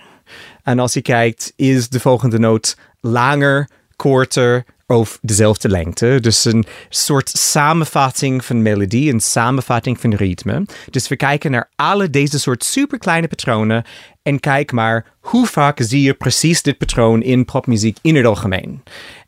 En 0.62 0.78
als 0.78 0.92
je 0.92 1.02
kijkt, 1.02 1.52
is 1.56 1.88
de 1.88 2.00
volgende 2.00 2.38
noot 2.38 2.76
langer, 3.00 3.68
korter 3.96 4.64
of 4.86 5.18
dezelfde 5.22 5.68
lengte. 5.68 6.18
Dus 6.20 6.44
een 6.44 6.64
soort 6.88 7.28
samenvatting 7.28 8.44
van 8.44 8.62
melodie, 8.62 9.12
een 9.12 9.20
samenvatting 9.20 10.00
van 10.00 10.14
ritme. 10.14 10.66
Dus 10.90 11.08
we 11.08 11.16
kijken 11.16 11.50
naar 11.50 11.70
alle 11.76 12.10
deze 12.10 12.38
soort 12.38 12.64
superkleine 12.64 13.28
patronen 13.28 13.84
en 14.22 14.40
kijk 14.40 14.72
maar 14.72 15.06
hoe 15.20 15.46
vaak 15.46 15.78
zie 15.82 16.02
je 16.02 16.14
precies 16.14 16.62
dit 16.62 16.78
patroon 16.78 17.22
in 17.22 17.44
popmuziek 17.44 17.98
in 18.02 18.16
het 18.16 18.26
algemeen. 18.26 18.82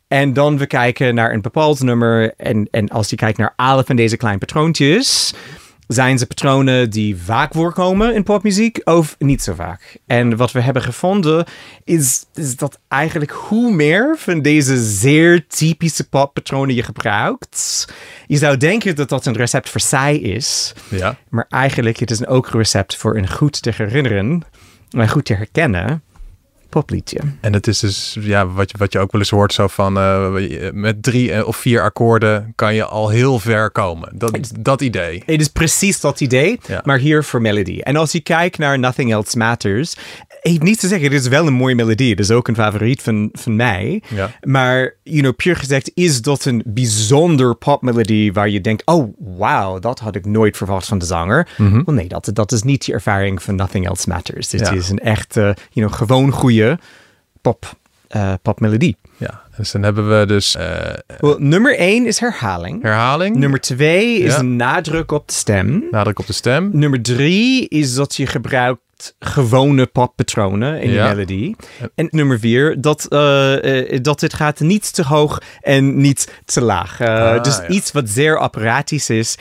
En 0.07 0.33
dan 0.33 0.57
we 0.57 0.65
kijken 0.65 1.15
naar 1.15 1.33
een 1.33 1.41
bepaald 1.41 1.79
nummer 1.79 2.33
en, 2.37 2.67
en 2.71 2.87
als 2.87 3.09
je 3.09 3.15
kijkt 3.15 3.37
naar 3.37 3.53
alle 3.55 3.83
van 3.83 3.95
deze 3.95 4.17
kleine 4.17 4.39
patroontjes 4.39 5.33
zijn 5.93 6.17
ze 6.17 6.25
patronen 6.25 6.89
die 6.89 7.17
vaak 7.17 7.53
voorkomen 7.53 8.15
in 8.15 8.23
popmuziek 8.23 8.81
of 8.83 9.15
niet 9.19 9.41
zo 9.43 9.53
vaak? 9.53 9.97
En 10.07 10.35
wat 10.37 10.51
we 10.51 10.61
hebben 10.61 10.81
gevonden 10.81 11.45
is, 11.83 12.25
is 12.33 12.55
dat 12.55 12.79
eigenlijk 12.87 13.31
hoe 13.31 13.71
meer 13.73 14.15
van 14.17 14.41
deze 14.41 14.83
zeer 14.83 15.47
typische 15.47 16.09
poppatronen 16.09 16.75
je 16.75 16.83
gebruikt, 16.83 17.87
je 18.27 18.37
zou 18.37 18.57
denken 18.57 18.95
dat 18.95 19.09
dat 19.09 19.25
een 19.25 19.35
recept 19.35 19.69
voor 19.69 19.81
saai 19.81 20.21
is, 20.21 20.73
Ja. 20.89 21.17
maar 21.29 21.45
eigenlijk 21.49 21.97
het 21.97 22.11
is 22.11 22.25
ook 22.25 22.47
een 22.47 22.59
recept 22.59 22.95
voor 22.95 23.17
een 23.17 23.29
goed 23.29 23.61
te 23.61 23.71
herinneren 23.75 24.43
en 24.89 25.09
goed 25.09 25.25
te 25.25 25.33
herkennen 25.33 26.03
popliedje. 26.69 27.19
En 27.41 27.53
het 27.53 27.67
is 27.67 27.79
dus, 27.79 28.17
ja, 28.19 28.47
wat 28.47 28.71
je, 28.71 28.77
wat 28.77 28.93
je 28.93 28.99
ook 28.99 29.11
wel 29.11 29.21
eens 29.21 29.29
hoort, 29.29 29.53
zo 29.53 29.67
van 29.67 29.97
eh, 29.97 30.71
met 30.73 31.03
drie 31.03 31.31
eh, 31.33 31.47
of 31.47 31.57
vier 31.57 31.81
akkoorden 31.81 32.51
kan 32.55 32.75
je 32.75 32.85
al 32.85 33.09
heel 33.09 33.39
ver 33.39 33.71
komen. 33.71 34.09
Dat, 34.17 34.51
dat 34.59 34.81
idee. 34.81 35.23
Het 35.25 35.41
is 35.41 35.47
precies 35.47 35.99
dat 35.99 36.21
idee, 36.21 36.59
Ja. 36.67 36.81
maar 36.85 36.97
hier 36.97 37.23
voor 37.23 37.41
melody. 37.41 37.79
En 37.79 37.95
als 37.95 38.11
je 38.11 38.19
kijkt 38.21 38.57
naar 38.57 38.79
Nothing 38.79 39.11
Else 39.11 39.37
Matters, 39.37 39.95
heeft 40.39 40.61
niet 40.63 40.79
te 40.79 40.87
zeggen, 40.87 41.11
het 41.11 41.21
is 41.21 41.27
wel 41.27 41.47
een 41.47 41.53
mooie 41.53 41.75
melodie. 41.75 42.09
Het 42.09 42.19
is 42.19 42.31
ook 42.31 42.47
een 42.47 42.55
favoriet 42.55 43.01
van, 43.01 43.29
van 43.31 43.55
mij. 43.55 44.01
Ja. 44.07 44.31
Maar, 44.43 44.95
you 45.03 45.19
know, 45.21 45.35
puur 45.35 45.55
gezegd, 45.55 45.91
is 45.93 46.21
dat 46.21 46.45
een 46.45 46.61
bijzonder 46.65 47.55
popmelodie 47.55 48.33
waar 48.33 48.49
je 48.49 48.61
denkt, 48.61 48.85
oh, 48.85 49.13
wauw, 49.37 49.79
dat 49.79 49.99
had 49.99 50.15
ik 50.15 50.25
nooit 50.25 50.57
verwacht 50.57 50.87
van 50.87 50.97
de 50.97 51.05
zanger. 51.05 51.47
Wel 51.57 51.95
nee, 51.95 52.07
dat, 52.07 52.29
dat 52.33 52.51
is 52.51 52.61
niet 52.63 52.85
de 52.85 52.93
ervaring 52.93 53.43
van 53.43 53.55
Nothing 53.55 53.87
Else 53.87 54.09
Matters. 54.09 54.47
Dit 54.49 54.59
Ja. 54.59 54.71
is 54.71 54.89
een 54.89 54.99
echt, 54.99 55.37
eh, 55.37 55.43
you 55.43 55.87
know, 55.87 55.93
gewoon 55.93 56.31
goede 56.31 56.79
pop, 57.41 57.73
eh, 58.07 58.33
popmelodie. 58.41 58.97
Dus 59.59 59.71
dan 59.71 59.83
hebben 59.83 60.19
we 60.19 60.25
dus 60.25 60.57
Wel, 61.19 61.35
nummer 61.39 61.77
één 61.77 62.05
is 62.05 62.19
herhaling. 62.19 62.81
herhaling, 62.81 63.35
Nummer 63.35 63.59
twee 63.59 64.19
is 64.19 64.33
Ja. 64.33 64.39
een 64.39 64.55
nadruk 64.55 65.11
op 65.11 65.27
de 65.27 65.33
stem. 65.33 65.83
nadruk 65.91 66.19
op 66.19 66.27
de 66.27 66.33
stem. 66.33 66.69
Nummer 66.73 67.01
drie 67.01 67.67
is 67.67 67.93
dat 67.93 68.15
je 68.15 68.27
gebruikt 68.27 68.81
gewone 69.19 69.85
poppatronen 69.85 70.81
in 70.81 70.91
Ja. 70.91 71.09
je 71.09 71.15
melodie. 71.15 71.55
En 71.95 72.07
nummer 72.11 72.39
vier, 72.39 72.81
dat, 72.81 73.05
eh, 73.07 73.99
dat 74.01 74.21
het 74.21 74.33
gaat 74.33 74.59
niet 74.59 74.93
te 74.93 75.03
hoog 75.03 75.41
en 75.61 76.01
niet 76.01 76.31
te 76.45 76.61
laag. 76.61 77.01
Ah, 77.01 77.43
dus 77.43 77.55
ja. 77.57 77.67
iets 77.67 77.91
wat 77.91 78.09
zeer 78.09 78.37
apparatisch 78.37 79.09
is. 79.09 79.37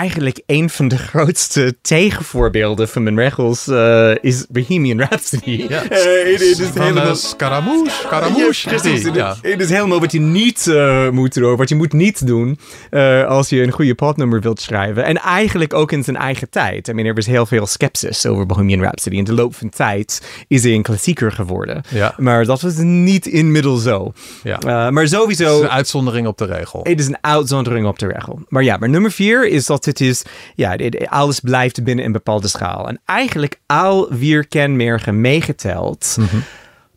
Eigenlijk 0.00 0.42
een 0.46 0.70
van 0.70 0.88
de 0.88 0.98
grootste 1.08 1.76
tegenvoorbeelden 1.82 2.88
van 2.88 3.02
mijn 3.02 3.18
regels 3.18 3.68
eh, 3.68 4.10
is 4.20 4.46
Bohemian 4.48 5.00
Rhapsody. 5.00 5.66
Ja. 5.68 5.82
Eh, 5.82 5.88
het, 6.32 6.40
het 6.40 6.40
is 6.40 6.58
Van 6.74 6.82
helemaal... 6.82 7.06
eh, 7.06 7.14
Scaramouche. 7.14 7.90
Scaramouche. 8.06 8.70
Ja, 8.70 8.76
precies. 8.80 9.02
die, 9.02 9.12
ja. 9.12 9.36
Het 9.42 9.60
is 9.60 9.68
helemaal 9.70 10.00
wat 10.00 10.12
je 10.12 10.20
niet 10.20 10.66
moet 11.10 11.34
doen, 11.34 11.56
wat 11.56 11.68
je 11.68 11.74
moet 11.74 11.92
niet 11.92 12.26
doen 12.26 12.58
eh, 12.90 13.24
als 13.26 13.48
je 13.48 13.62
een 13.62 13.70
goede 13.72 13.94
plotnummer 13.94 14.40
wilt 14.40 14.60
schrijven. 14.60 15.04
En 15.04 15.16
eigenlijk 15.16 15.74
ook 15.74 15.92
in 15.92 16.04
zijn 16.04 16.16
eigen 16.16 16.50
tijd. 16.50 16.88
I 16.88 16.92
mean, 16.92 17.08
er 17.08 17.14
was 17.14 17.26
heel 17.26 17.46
veel 17.46 17.66
sceptisch 17.66 18.26
over 18.26 18.46
Bohemian 18.46 18.80
Rhapsody. 18.80 19.16
In 19.16 19.24
de 19.24 19.34
loop 19.34 19.54
van 19.54 19.68
tijd 19.68 20.22
is 20.48 20.62
hij 20.62 20.72
een 20.72 20.82
klassieker 20.82 21.32
geworden. 21.32 21.82
Ja. 21.88 22.14
Maar 22.16 22.44
dat 22.44 22.60
was 22.60 22.74
niet 22.76 23.26
inmiddels 23.26 23.82
zo. 23.82 24.12
Ja. 24.42 24.58
Eh, 24.58 24.64
maar 24.66 25.02
Het 25.02 25.12
sowieso... 25.12 25.56
is 25.56 25.62
een 25.62 25.70
uitzondering 25.70 26.26
op 26.26 26.38
de 26.38 26.44
regel. 26.44 26.80
Het 26.82 27.00
is 27.00 27.06
een 27.06 27.18
uitzondering 27.20 27.86
op 27.86 27.98
de 27.98 28.06
regel. 28.06 28.40
Maar 28.48 28.62
ja, 28.62 28.76
maar 28.76 28.88
nummer 28.88 29.10
vier 29.10 29.46
is 29.48 29.66
dat 29.66 29.85
het 29.86 30.00
is, 30.00 30.22
ja, 30.54 30.76
alles 31.08 31.40
blijft 31.40 31.84
binnen 31.84 32.04
een 32.04 32.12
bepaalde 32.12 32.48
schaal. 32.48 32.88
En 32.88 33.00
eigenlijk 33.04 33.60
al 33.66 34.08
vier 34.10 34.46
kenmerken 34.46 35.20
meegeteld, 35.20 36.16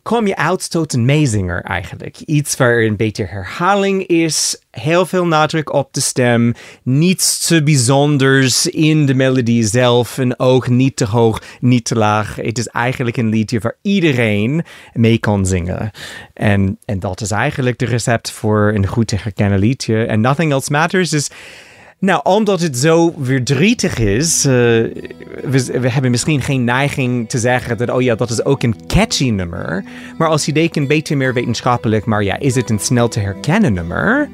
kom 0.02 0.26
je 0.26 0.36
uit 0.36 0.70
tot 0.70 0.92
een 0.92 1.04
meezinger 1.04 1.62
eigenlijk. 1.62 2.16
Iets 2.18 2.56
waar 2.56 2.78
een 2.78 2.96
beetje 2.96 3.24
herhaling 3.24 4.06
is, 4.06 4.62
heel 4.70 5.06
veel 5.06 5.26
nadruk 5.26 5.72
op 5.72 5.92
de 5.92 6.00
stem, 6.00 6.54
niets 6.82 7.46
te 7.46 7.62
bijzonders 7.62 8.66
in 8.66 9.06
de 9.06 9.14
melodie 9.14 9.66
zelf 9.66 10.18
en 10.18 10.38
ook 10.38 10.68
niet 10.68 10.96
te 10.96 11.04
hoog, 11.04 11.42
niet 11.60 11.84
te 11.84 11.94
laag. 11.94 12.36
Het 12.36 12.58
is 12.58 12.66
eigenlijk 12.66 13.16
een 13.16 13.28
liedje 13.28 13.58
waar 13.58 13.76
iedereen 13.82 14.64
mee 14.92 15.18
kan 15.18 15.46
zingen. 15.46 15.90
En, 16.34 16.78
en 16.84 17.00
dat 17.00 17.20
is 17.20 17.30
eigenlijk 17.30 17.78
de 17.78 17.86
recept 17.86 18.30
voor 18.30 18.72
een 18.74 18.86
goed 18.86 19.06
te 19.06 19.16
herkennen 19.16 19.58
liedje. 19.58 20.04
En 20.04 20.20
Nothing 20.20 20.52
Else 20.52 20.72
Matters 20.72 21.12
is... 21.12 21.30
Nou, 22.00 22.20
omdat 22.22 22.60
het 22.60 22.78
zo 22.78 23.14
verdrietig 23.20 23.98
is, 23.98 24.44
eh, 24.44 24.52
we, 24.52 25.78
we 25.80 25.90
hebben 25.90 26.10
misschien 26.10 26.42
geen 26.42 26.64
neiging 26.64 27.28
te 27.28 27.38
zeggen 27.38 27.76
dat, 27.76 27.90
oh 27.90 28.02
ja, 28.02 28.14
dat 28.14 28.30
is 28.30 28.44
ook 28.44 28.62
een 28.62 28.86
catchy 28.86 29.30
nummer. 29.30 29.84
Maar 30.18 30.28
als 30.28 30.46
je 30.46 30.52
denkt 30.52 30.76
een 30.76 30.86
beetje 30.86 31.16
meer 31.16 31.34
wetenschappelijk, 31.34 32.04
maar 32.04 32.22
ja, 32.22 32.38
is 32.38 32.54
het 32.54 32.70
een 32.70 32.78
snel 32.78 33.08
te 33.08 33.20
herkennen 33.20 33.72
nummer? 33.72 34.28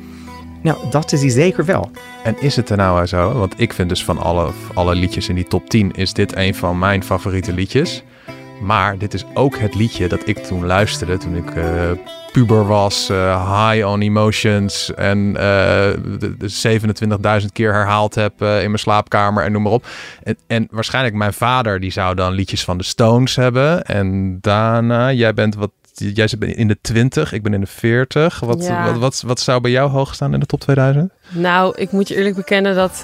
Nou, 0.62 0.78
dat 0.90 1.12
is 1.12 1.20
hij 1.20 1.30
zeker 1.30 1.64
wel. 1.64 1.90
En 2.24 2.36
is 2.40 2.56
het 2.56 2.70
er 2.70 2.76
nou 2.76 3.06
zo? 3.06 3.32
Want 3.32 3.54
ik 3.56 3.72
vind 3.72 3.88
dus 3.88 4.04
van 4.04 4.18
alle, 4.18 4.50
alle 4.74 4.94
liedjes 4.94 5.28
in 5.28 5.34
die 5.34 5.48
top 5.48 5.68
10 5.68 5.92
is 5.92 6.12
dit 6.12 6.36
een 6.36 6.54
van 6.54 6.78
mijn 6.78 7.04
favoriete 7.04 7.52
liedjes. 7.52 8.02
Maar 8.60 8.98
dit 8.98 9.14
is 9.14 9.24
ook 9.34 9.58
het 9.58 9.74
liedje 9.74 10.08
dat 10.08 10.28
ik 10.28 10.38
toen 10.38 10.66
luisterde 10.66 11.18
toen 11.18 11.36
ik 11.36 11.50
eh, 11.50 11.90
puber 12.32 12.66
was, 12.66 13.08
eh, 13.08 13.70
high 13.70 13.86
on 13.86 14.00
emotions 14.00 14.94
en 14.94 15.36
eh, 15.36 15.42
de, 16.18 16.36
de 16.38 17.40
27.000 17.40 17.46
keer 17.52 17.72
herhaald 17.72 18.14
heb 18.14 18.40
in 18.40 18.46
mijn 18.46 18.78
slaapkamer 18.78 19.44
en 19.44 19.52
noem 19.52 19.62
maar 19.62 19.72
op. 19.72 19.86
En, 20.22 20.36
en 20.46 20.68
waarschijnlijk 20.70 21.14
mijn 21.14 21.32
vader 21.32 21.80
die 21.80 21.90
zou 21.90 22.14
dan 22.14 22.32
liedjes 22.32 22.64
van 22.64 22.78
de 22.78 22.84
Stones 22.84 23.36
hebben. 23.36 23.84
En 23.84 24.38
daarna, 24.40 25.12
jij 25.12 25.34
bent 25.34 25.54
wat, 25.54 25.70
jij 25.94 26.28
zit 26.28 26.42
in 26.44 26.68
de 26.68 26.78
20, 26.80 27.32
ik 27.32 27.42
ben 27.42 27.54
in 27.54 27.60
de 27.60 27.66
40. 27.66 28.40
Wat, 28.40 28.64
Ja. 28.64 28.84
wat, 28.90 28.98
wat, 28.98 29.22
wat 29.26 29.40
zou 29.40 29.60
bij 29.60 29.70
jou 29.70 29.90
hoog 29.90 30.14
staan 30.14 30.34
in 30.34 30.40
de 30.40 30.46
top 30.46 30.60
2000? 30.60 31.12
Nou, 31.28 31.74
ik 31.76 31.92
moet 31.92 32.08
je 32.08 32.16
eerlijk 32.16 32.36
bekennen 32.36 32.74
dat 32.74 33.00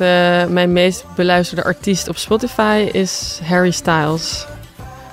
mijn 0.49 0.73
meest 0.73 1.05
beluisterde 1.17 1.65
artiest 1.65 2.09
op 2.09 2.17
Spotify 2.17 2.89
is 2.93 3.41
Harry 3.45 3.71
Styles. 3.71 4.47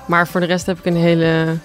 Maar 0.09 0.27
voor 0.27 0.39
de 0.39 0.45
rest 0.45 0.65
heb 0.65 0.77
ik 0.77 0.85
een 0.85 0.95
hele 0.95 1.57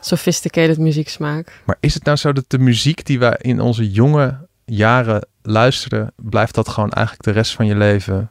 sophisticated 0.00 0.78
muzieksmaak. 0.78 1.62
Maar 1.64 1.76
is 1.80 1.94
het 1.94 2.04
nou 2.04 2.16
zo 2.16 2.32
dat 2.32 2.44
de 2.46 2.58
muziek 2.58 3.06
die 3.06 3.18
wij 3.18 3.36
in 3.40 3.60
onze 3.60 3.90
jonge 3.90 4.46
jaren 4.64 5.26
luisteren, 5.42 6.12
blijft 6.16 6.54
dat 6.54 6.68
gewoon 6.68 6.90
eigenlijk 6.90 7.24
de 7.24 7.32
rest 7.32 7.52
van 7.52 7.66
je 7.66 7.76
leven 7.76 8.30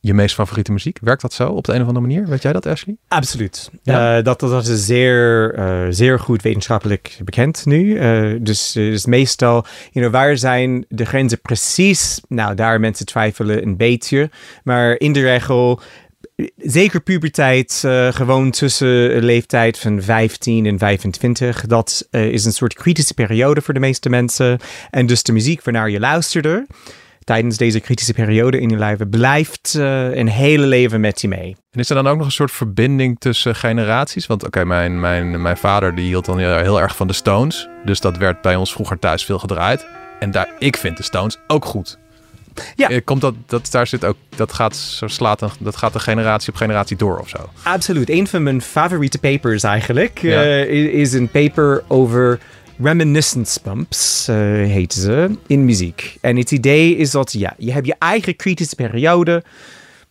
je 0.00 0.14
meest 0.14 0.34
favoriete 0.34 0.72
muziek? 0.72 0.98
Werkt 1.00 1.22
dat 1.22 1.32
zo 1.32 1.48
op 1.48 1.64
de 1.64 1.72
een 1.72 1.80
of 1.80 1.86
andere 1.86 2.06
manier? 2.06 2.26
Weet 2.26 2.42
jij 2.42 2.52
dat, 2.52 2.66
Ashley? 2.66 2.96
Absoluut. 3.08 3.70
Ja. 3.82 4.16
Eh, 4.16 4.24
dat, 4.24 4.40
dat 4.40 4.66
is 4.66 4.86
zeer, 4.86 5.54
eh, 5.54 5.86
zeer 5.90 6.18
goed 6.20 6.42
wetenschappelijk 6.42 7.18
bekend 7.24 7.66
nu. 7.66 7.98
Eh, 7.98 8.34
dus, 8.40 8.72
dus 8.72 9.06
meestal, 9.06 9.64
you 9.92 10.06
know, 10.06 10.10
waar 10.10 10.36
zijn 10.36 10.84
de 10.88 11.04
grenzen 11.04 11.40
precies? 11.40 12.20
Nou, 12.28 12.54
daar 12.54 12.80
mensen 12.80 13.06
twijfelen 13.06 13.62
een 13.62 13.76
beetje. 13.76 14.30
Maar 14.64 14.98
in 14.98 15.12
de 15.12 15.20
regel, 15.20 15.80
zeker 16.56 17.00
puberteit, 17.00 17.82
eh, 17.84 18.12
gewoon 18.12 18.50
tussen 18.50 19.22
leeftijd 19.22 19.78
van 19.78 20.02
15 20.02 20.66
en 20.66 20.78
25. 20.78 21.66
Dat 21.66 22.06
eh, 22.10 22.26
is 22.26 22.44
een 22.44 22.52
soort 22.52 22.74
kritische 22.74 23.14
periode 23.14 23.60
voor 23.62 23.74
de 23.74 23.80
meeste 23.80 24.08
mensen. 24.08 24.58
En 24.90 25.06
dus 25.06 25.22
de 25.22 25.32
muziek 25.32 25.62
waarnaar 25.62 25.90
je 25.90 26.00
luisterde 26.00 26.66
tijdens 27.26 27.56
deze 27.56 27.80
kritische 27.80 28.12
periode 28.12 28.60
in 28.60 28.68
je 28.68 28.78
leven 28.78 29.08
blijft 29.08 29.74
eh, 29.74 30.14
een 30.14 30.28
hele 30.28 30.66
leven 30.66 31.00
met 31.00 31.20
je 31.20 31.28
mee. 31.28 31.56
En 31.70 31.80
is 31.80 31.88
er 31.88 31.94
dan 31.94 32.06
ook 32.06 32.16
nog 32.16 32.26
een 32.26 32.32
soort 32.32 32.52
verbinding 32.52 33.18
tussen 33.18 33.54
generaties? 33.54 34.26
Want 34.26 34.44
oké, 34.44 34.64
mijn, 34.64 35.00
mijn, 35.00 35.42
mijn 35.42 35.56
vader 35.56 35.94
die 35.94 36.06
hield 36.06 36.24
dan 36.24 36.38
heel, 36.38 36.56
heel 36.56 36.80
erg 36.80 36.96
van 36.96 37.06
de 37.06 37.12
Stones. 37.12 37.68
Dus 37.84 38.00
dat 38.00 38.16
werd 38.16 38.42
bij 38.42 38.56
ons 38.56 38.72
vroeger 38.72 38.98
thuis 38.98 39.24
veel 39.24 39.38
gedraaid. 39.38 39.86
En 40.20 40.30
daar, 40.30 40.48
ik 40.58 40.76
vind 40.76 40.96
de 40.96 41.02
Stones 41.02 41.38
ook 41.46 41.64
goed. 41.64 41.98
Ja. 42.76 42.88
Eh, 42.90 43.00
Komt 43.04 43.20
dat, 43.20 43.34
dat, 43.46 43.70
daar 43.70 43.86
zit 43.86 44.04
ook, 44.04 44.16
dat 44.36 44.52
gaat, 44.52 44.76
zo 44.76 45.06
slaat 45.06 45.42
een, 45.42 45.50
dat 45.58 45.76
gaat 45.76 45.92
de 45.92 45.98
generatie 45.98 46.48
op 46.52 46.56
generatie 46.56 46.96
door 46.96 47.18
of 47.18 47.28
zo. 47.28 47.50
Absoluut. 47.62 48.10
Een 48.10 48.26
van 48.26 48.42
mijn 48.42 48.62
favoriete 48.62 49.18
papers 49.18 49.62
eigenlijk 49.62 50.18
Ja. 50.22 50.42
eh, 50.42 50.68
is 50.94 51.12
een 51.12 51.28
paper 51.28 51.84
over 51.88 52.38
reminiscence 52.82 53.60
bumps, 53.62 54.28
eh 54.28 54.36
heet 54.46 54.92
ze, 54.92 55.30
in 55.46 55.64
muziek. 55.64 56.16
En 56.20 56.36
het 56.36 56.50
idee 56.50 56.96
is 56.96 57.10
dat 57.10 57.32
ja, 57.32 57.54
je 57.58 57.72
hebt 57.72 57.86
je 57.86 57.94
eigen 57.98 58.36
kritische 58.36 58.74
periode 58.74 59.42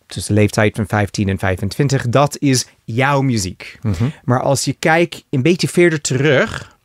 tussen 0.06 0.34
de 0.34 0.40
leeftijd 0.40 0.76
van 0.76 0.86
15 0.86 1.28
en 1.28 1.38
25. 1.38 2.08
Dat 2.08 2.36
is 2.40 2.66
jouw 2.84 3.20
muziek. 3.20 3.78
Maar 4.24 4.40
als 4.42 4.64
je 4.64 4.72
kijkt 4.78 5.24
een 5.30 5.42
beetje 5.42 5.68
verder 5.68 6.00
terug, 6.00 6.76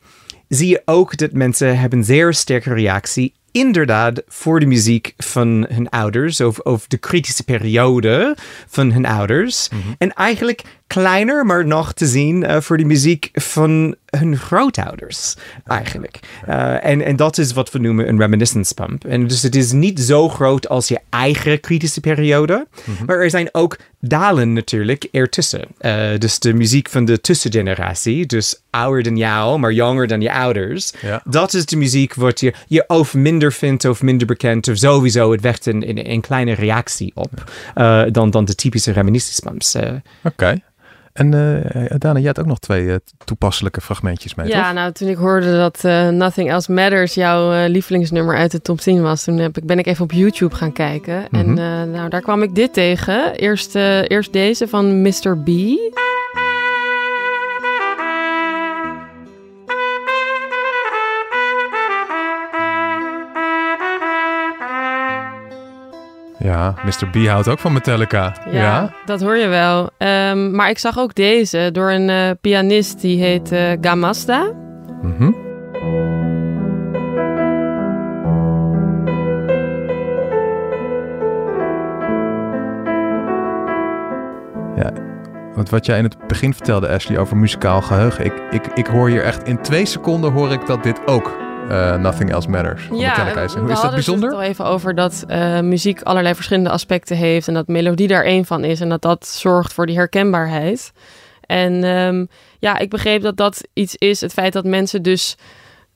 zie 0.48 0.68
je 0.68 0.82
ook 0.84 1.16
dat 1.16 1.32
mensen 1.32 1.78
hebben 1.78 1.98
een 1.98 2.04
zeer 2.04 2.34
sterke 2.34 2.74
reactie 2.74 3.34
inderdaad 3.52 4.22
voor 4.26 4.60
de 4.60 4.66
muziek 4.66 5.14
van 5.16 5.66
hun 5.68 5.88
ouders 5.88 6.40
of, 6.40 6.58
of 6.58 6.86
de 6.86 6.96
kritische 6.98 7.44
periode 7.44 8.36
van 8.68 8.92
hun 8.92 9.06
ouders. 9.06 9.68
En 9.98 10.12
eigenlijk 10.12 10.62
kleiner, 10.92 11.46
maar 11.46 11.66
nog 11.66 11.92
te 11.92 12.06
zien 12.06 12.44
eh, 12.44 12.60
voor 12.60 12.76
de 12.76 12.84
muziek 12.84 13.30
van 13.32 13.94
hun 14.06 14.36
grootouders 14.36 15.36
eigenlijk. 15.66 16.18
Eh, 16.46 16.84
en, 16.84 17.02
en 17.02 17.16
dat 17.16 17.38
is 17.38 17.52
wat 17.52 17.70
we 17.70 17.78
noemen 17.78 18.08
een 18.08 18.18
reminiscence 18.18 18.74
pump. 18.74 19.04
En 19.04 19.26
dus 19.26 19.42
het 19.42 19.54
is 19.54 19.72
niet 19.72 20.00
zo 20.00 20.28
groot 20.28 20.68
als 20.68 20.88
je 20.88 20.98
eigen 21.10 21.60
kritische 21.60 22.00
periode, 22.00 22.66
maar 23.06 23.18
er 23.18 23.30
zijn 23.30 23.48
ook 23.52 23.78
dalen 24.00 24.52
natuurlijk 24.52 25.08
ertussen. 25.12 25.64
Eh, 25.78 26.18
dus 26.18 26.38
de 26.38 26.54
muziek 26.54 26.88
van 26.88 27.04
de 27.04 27.20
tussengeneratie, 27.20 28.26
dus 28.26 28.62
ouder 28.70 29.02
dan 29.02 29.16
jou, 29.16 29.58
maar 29.58 29.72
jonger 29.72 30.06
dan 30.06 30.20
je 30.20 30.32
ouders. 30.32 30.92
Ja. 31.00 31.22
Dat 31.24 31.54
is 31.54 31.66
de 31.66 31.76
muziek 31.76 32.14
wat 32.14 32.40
je, 32.40 32.54
je 32.66 32.84
of 32.86 33.14
minder 33.14 33.52
vindt 33.52 33.84
of 33.84 34.02
minder 34.02 34.26
bekend 34.26 34.68
of 34.68 34.76
sowieso 34.76 35.32
het 35.32 35.40
wekt 35.40 35.66
een, 35.66 35.88
een, 35.88 36.10
een 36.10 36.20
kleine 36.20 36.52
reactie 36.52 37.12
op 37.14 37.52
dan, 38.12 38.30
dan 38.30 38.44
de 38.44 38.54
typische 38.54 38.92
reminiscence 38.92 39.42
pumps. 39.42 39.76
Oké. 40.22 40.60
En 41.12 41.34
eh 41.34 41.98
Dana, 41.98 42.18
jij 42.18 42.26
had 42.26 42.38
ook 42.40 42.46
nog 42.46 42.58
twee 42.58 42.90
eh, 42.90 42.96
toepasselijke 43.24 43.80
fragmentjes 43.80 44.34
mee, 44.34 44.48
ja, 44.48 44.64
toch? 44.64 44.74
nou 44.74 44.92
toen 44.92 45.08
ik 45.08 45.16
hoorde 45.16 45.56
dat 45.56 45.82
Nothing 46.12 46.50
Else 46.50 46.72
Matters 46.72 47.14
jouw 47.14 47.66
lievelingsnummer 47.66 48.36
uit 48.36 48.50
de 48.50 48.62
top 48.62 48.80
10 48.80 49.02
was, 49.02 49.24
toen 49.24 49.38
heb 49.38 49.56
ik, 49.56 49.66
ben 49.66 49.78
ik 49.78 49.86
even 49.86 50.04
op 50.04 50.12
YouTube 50.12 50.54
gaan 50.54 50.72
kijken. 50.72 51.28
En 51.30 51.52
Mhm. 51.52 51.90
nou, 51.90 52.08
daar 52.08 52.20
kwam 52.20 52.42
ik 52.42 52.54
dit 52.54 52.72
tegen. 52.72 53.34
Eerst, 53.34 53.74
eerst 53.74 54.32
deze 54.32 54.68
van 54.68 55.02
Mr. 55.02 55.38
B. 55.44 55.48
Ja, 66.42 66.74
Mr. 66.84 67.08
B 67.10 67.26
houdt 67.26 67.48
ook 67.48 67.58
van 67.58 67.72
Metallica. 67.72 68.34
Ja, 68.50 68.92
dat 69.04 69.20
hoor 69.20 69.36
je 69.36 69.48
wel. 69.48 69.90
Ehm, 69.98 70.54
maar 70.54 70.70
ik 70.70 70.78
zag 70.78 70.98
ook 70.98 71.14
deze 71.14 71.68
door 71.72 71.90
een 71.90 72.10
eh, 72.10 72.30
pianist 72.40 73.00
die 73.00 73.22
heet 73.22 73.52
eh 73.52 73.72
Gamasta. 73.80 74.50
Mhm. 75.02 75.30
Ja, 84.76 84.92
want 85.54 85.70
wat 85.70 85.86
jij 85.86 85.98
in 85.98 86.04
het 86.04 86.26
begin 86.26 86.54
vertelde, 86.54 86.88
Ashley, 86.88 87.18
over 87.18 87.36
muzikaal 87.36 87.82
geheugen. 87.82 88.24
Ik, 88.24 88.32
ik, 88.50 88.66
ik 88.74 88.86
hoor 88.86 89.08
hier 89.08 89.24
echt 89.24 89.42
in 89.42 89.62
twee 89.62 89.84
seconden 89.84 90.32
hoor 90.32 90.52
ik 90.52 90.66
dat 90.66 90.82
dit 90.82 91.06
ook 91.06 91.36
eh, 91.72 91.96
Nothing 91.96 92.32
Else 92.32 92.50
Matters 92.50 92.82
van 92.82 92.96
Metallica 92.96 93.40
is. 93.40 93.52
dat 93.52 93.70
hadden 93.70 93.90
bijzonder? 93.90 94.28
het 94.28 94.38
al 94.38 94.44
even 94.44 94.64
over 94.64 94.94
dat 94.94 95.24
eh, 95.28 95.60
muziek 95.60 96.02
allerlei 96.02 96.34
verschillende 96.34 96.70
aspecten 96.70 97.16
heeft 97.16 97.48
en 97.48 97.54
dat 97.54 97.68
melodie 97.68 98.08
daar 98.08 98.24
één 98.24 98.44
van 98.44 98.64
is 98.64 98.80
en 98.80 98.88
dat 98.88 99.02
dat 99.02 99.26
zorgt 99.26 99.72
voor 99.72 99.86
die 99.86 99.96
herkenbaarheid. 99.96 100.92
En 101.46 101.84
ehm, 101.84 102.26
ja, 102.58 102.78
ik 102.78 102.90
begreep 102.90 103.22
dat 103.22 103.36
dat 103.36 103.68
iets 103.72 103.96
is, 103.96 104.20
het 104.20 104.32
feit 104.32 104.52
dat 104.52 104.64
mensen 104.64 105.02
dus 105.02 105.36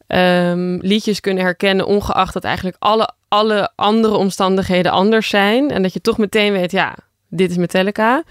ehm, 0.07 0.79
liedjes 0.81 1.21
kunnen 1.21 1.45
herkennen, 1.45 1.87
ongeacht 1.87 2.33
dat 2.33 2.45
eigenlijk 2.45 2.77
alle, 2.79 3.13
alle 3.29 3.71
andere 3.75 4.17
omstandigheden 4.17 4.93
anders 4.93 5.29
zijn. 5.29 5.71
En 5.71 5.83
dat 5.83 5.93
je 5.93 6.01
toch 6.01 6.19
meteen 6.19 6.53
weet, 6.53 6.71
ja, 6.71 6.95
dit 7.29 7.51
is 7.51 7.57
Metallica. 7.57 8.23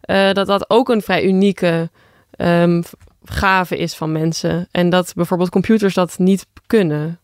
Eh, 0.00 0.32
dat 0.32 0.46
dat 0.46 0.70
ook 0.70 0.88
een 0.88 1.02
vrij 1.02 1.24
unieke 1.24 1.90
ehm, 2.30 2.82
gave 3.24 3.76
is 3.76 3.94
van 3.94 4.12
mensen. 4.12 4.68
En 4.70 4.90
dat 4.90 5.12
bijvoorbeeld 5.14 5.50
computers 5.50 5.94
dat 5.94 6.18
niet 6.18 6.46
kunnen. 6.66 7.18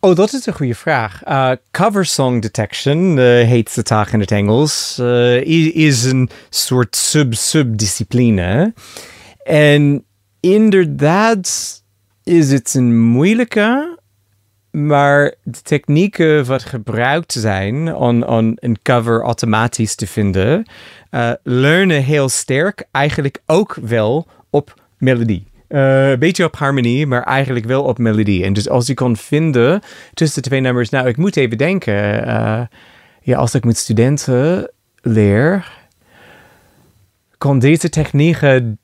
Oh, 0.00 0.16
dat 0.16 0.32
is 0.32 0.46
een 0.46 0.54
goede 0.54 0.74
vraag. 0.74 1.26
Uh, 1.28 1.50
cover 1.70 2.04
song 2.04 2.40
detection 2.40 3.16
uh, 3.16 3.24
heet 3.24 3.74
de 3.74 3.82
taak 3.82 4.10
in 4.12 4.20
het 4.20 4.30
Engels. 4.30 4.98
Uh, 5.00 5.42
is, 5.74 6.04
een 6.04 6.30
soort 6.50 6.96
sub-subdiscipline. 6.96 8.74
En 9.42 10.04
inderdaad 10.40 11.82
is 12.24 12.52
het 12.52 12.74
een 12.74 12.98
moeilijke, 12.98 13.98
maar 14.70 15.34
de 15.42 15.62
technieken 15.62 16.44
wat 16.44 16.64
gebruikt 16.64 17.32
zijn 17.32 17.94
om, 17.94 18.22
om 18.22 18.52
een 18.54 18.78
cover 18.82 19.22
automatisch 19.22 19.94
te 19.94 20.06
vinden, 20.06 20.70
uh, 21.10 21.32
leunen 21.42 22.02
heel 22.02 22.28
sterk 22.28 22.84
eigenlijk 22.90 23.42
ook 23.46 23.76
wel 23.80 24.26
op 24.50 24.82
melodie. 24.98 25.46
Uh, 25.68 26.10
een 26.10 26.18
beetje 26.18 26.44
op 26.44 26.56
harmonie, 26.56 27.06
maar 27.06 27.22
eigenlijk 27.22 27.66
wel 27.66 27.82
op 27.82 27.98
melodie. 27.98 28.44
En 28.44 28.52
dus 28.52 28.68
als 28.68 28.86
je 28.86 28.94
kan 28.94 29.16
vinden 29.16 29.80
tussen 30.14 30.42
de 30.42 30.48
twee 30.48 30.60
nummers, 30.60 30.88
nou, 30.88 31.08
ik 31.08 31.16
moet 31.16 31.36
even 31.36 31.58
denken. 31.58 32.28
Uh, 32.28 32.60
ja, 33.22 33.36
als 33.36 33.54
ik 33.54 33.64
met 33.64 33.76
studenten 33.76 34.70
leer, 35.00 35.72
kan 37.38 37.58
deze 37.58 37.88
technieken 37.88 38.78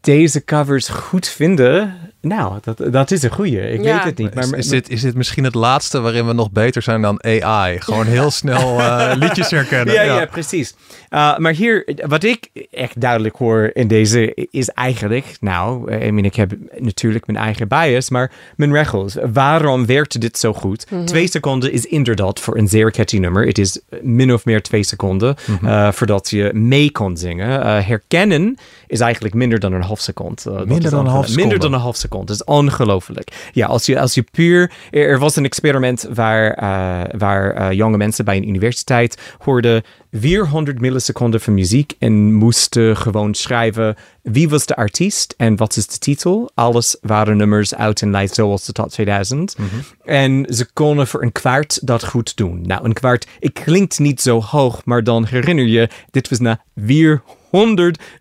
deze 0.00 0.44
covers 0.44 0.88
goed 0.88 1.28
vinden. 1.28 1.94
Nou, 2.20 2.58
dat, 2.62 2.92
dat 2.92 3.10
is 3.10 3.22
een 3.22 3.30
goeie. 3.30 3.70
Ik 3.70 3.82
Ja. 3.82 3.94
weet 3.94 4.04
het 4.04 4.18
niet. 4.18 4.34
Maar, 4.34 4.44
is, 4.44 4.50
is, 4.52 4.68
dit, 4.68 4.90
is 4.90 5.00
dit 5.00 5.14
misschien 5.14 5.44
het 5.44 5.54
laatste 5.54 6.00
waarin 6.00 6.26
we 6.26 6.32
nog 6.32 6.50
beter 6.50 6.82
zijn 6.82 7.02
dan 7.02 7.24
AI? 7.24 7.80
Gewoon 7.80 8.06
heel 8.06 8.30
snel 8.30 8.78
eh, 8.80 9.10
liedjes 9.14 9.50
herkennen. 9.50 9.94
Ja, 9.94 10.02
ja, 10.02 10.26
precies. 10.26 10.74
Uh, 11.10 11.36
maar 11.36 11.52
hier, 11.52 11.88
wat 12.06 12.24
ik 12.24 12.48
echt 12.70 13.00
duidelijk 13.00 13.36
hoor 13.36 13.70
in 13.72 13.88
deze 13.88 14.34
is 14.50 14.68
eigenlijk, 14.68 15.36
nou, 15.40 15.92
I 15.92 16.10
mean, 16.10 16.24
ik 16.24 16.34
heb 16.34 16.52
natuurlijk 16.78 17.26
mijn 17.26 17.38
eigen 17.38 17.68
bias, 17.68 18.10
maar 18.10 18.32
mijn 18.56 18.72
regels. 18.72 19.16
Waarom 19.32 19.86
werkt 19.86 20.20
dit 20.20 20.38
zo 20.38 20.52
goed? 20.52 20.86
Twee 21.04 21.28
seconden 21.28 21.72
is 21.72 21.84
inderdaad 21.86 22.40
voor 22.40 22.56
een 22.56 22.68
zeer 22.68 22.90
catchy 22.90 23.18
nummer. 23.18 23.46
Het 23.46 23.58
is 23.58 23.80
min 24.02 24.32
of 24.32 24.44
meer 24.44 24.62
twee 24.62 24.82
seconden 24.82 25.36
uh, 25.64 25.92
voordat 25.92 26.30
je 26.30 26.50
mee 26.54 26.90
kan 26.90 27.16
zingen. 27.16 27.60
Uh, 27.60 27.86
herkennen 27.86 28.56
is 28.86 29.00
eigenlijk 29.00 29.34
minder 29.34 29.60
dan 29.60 29.72
een 29.72 29.82
half 29.82 30.00
seconde. 30.00 30.42
Uh, 30.46 30.56
Minder 30.56 30.84
is 30.84 30.90
dan 30.90 31.00
een 31.06 31.06
half 31.12 31.26
seconde? 31.26 31.40
Minder 31.40 31.58
dan 31.58 31.72
een 31.72 31.80
half 31.80 31.96
seconde. 31.96 32.06
Dat 32.08 32.30
is 32.30 32.44
ongelooflijk. 32.44 33.50
Ja, 33.52 33.66
als 33.66 33.86
je, 33.86 34.00
als 34.00 34.14
je 34.14 34.22
puur... 34.22 34.72
Er, 34.90 35.08
er 35.08 35.18
was 35.18 35.36
een 35.36 35.44
experiment 35.44 36.08
waar, 36.14 36.52
eh, 36.52 37.18
waar 37.18 37.50
eh, 37.50 37.72
jonge 37.72 37.96
mensen 37.96 38.24
bij 38.24 38.36
een 38.36 38.48
universiteit 38.48 39.18
hoorden 39.38 39.82
400 40.12 40.80
milliseconden 40.80 41.40
van 41.40 41.54
muziek 41.54 41.94
en 41.98 42.34
moesten 42.34 42.96
gewoon 42.96 43.34
schrijven 43.34 43.96
wie 44.22 44.48
was 44.48 44.66
de 44.66 44.76
artiest 44.76 45.34
en 45.36 45.56
wat 45.56 45.76
is 45.76 45.86
de 45.86 45.98
titel. 45.98 46.50
Alles 46.54 46.96
waren 47.00 47.36
nummers 47.36 47.74
uit 47.74 48.00
een 48.00 48.10
lijst 48.10 48.34
zoals 48.34 48.64
de 48.64 48.72
top 48.72 48.88
2000. 48.88 49.56
En 50.04 50.46
ze 50.48 50.72
konden 50.72 51.06
voor 51.06 51.22
een 51.22 51.32
kwart 51.32 51.86
dat 51.86 52.04
goed 52.04 52.36
doen. 52.36 52.62
Nou, 52.62 52.84
een 52.84 52.92
kwart, 52.92 53.26
ik 53.38 53.54
klinkt 53.54 53.98
niet 53.98 54.20
zo 54.20 54.40
hoog, 54.40 54.84
maar 54.84 55.04
dan 55.04 55.26
herinner 55.26 55.66
je, 55.66 55.88
dit 56.10 56.28
was 56.28 56.38
na 56.38 56.60
400 56.76 57.37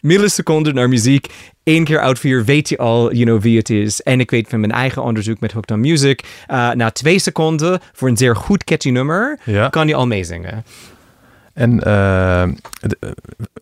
milliseconden 0.01 0.75
naar 0.75 0.89
muziek. 0.89 1.27
Eén 1.63 1.83
keer 1.83 1.99
uit 1.99 2.19
vier 2.19 2.45
weet 2.45 2.69
je 2.69 2.77
al 2.77 3.11
you 3.13 3.23
know, 3.25 3.41
wie 3.41 3.57
het 3.57 3.69
is. 3.69 4.01
En 4.01 4.19
ik 4.19 4.31
weet 4.31 4.49
van 4.49 4.59
mijn 4.59 4.71
eigen 4.71 5.03
onderzoek 5.03 5.39
met 5.39 5.51
Hooked 5.51 5.71
on 5.71 5.79
Music. 5.79 6.23
uh, 6.51 6.71
na 6.71 6.91
twee 6.91 7.19
seconden 7.19 7.79
voor 7.93 8.07
een 8.07 8.17
zeer 8.17 8.35
goed 8.35 8.63
catchy 8.63 8.89
nummer 8.89 9.39
Ja. 9.43 9.67
kan 9.69 9.87
je 9.87 9.95
al 9.95 10.07
meezingen. 10.07 10.63
En 11.53 11.83
eh, 11.83 12.41
eh, 12.43 12.49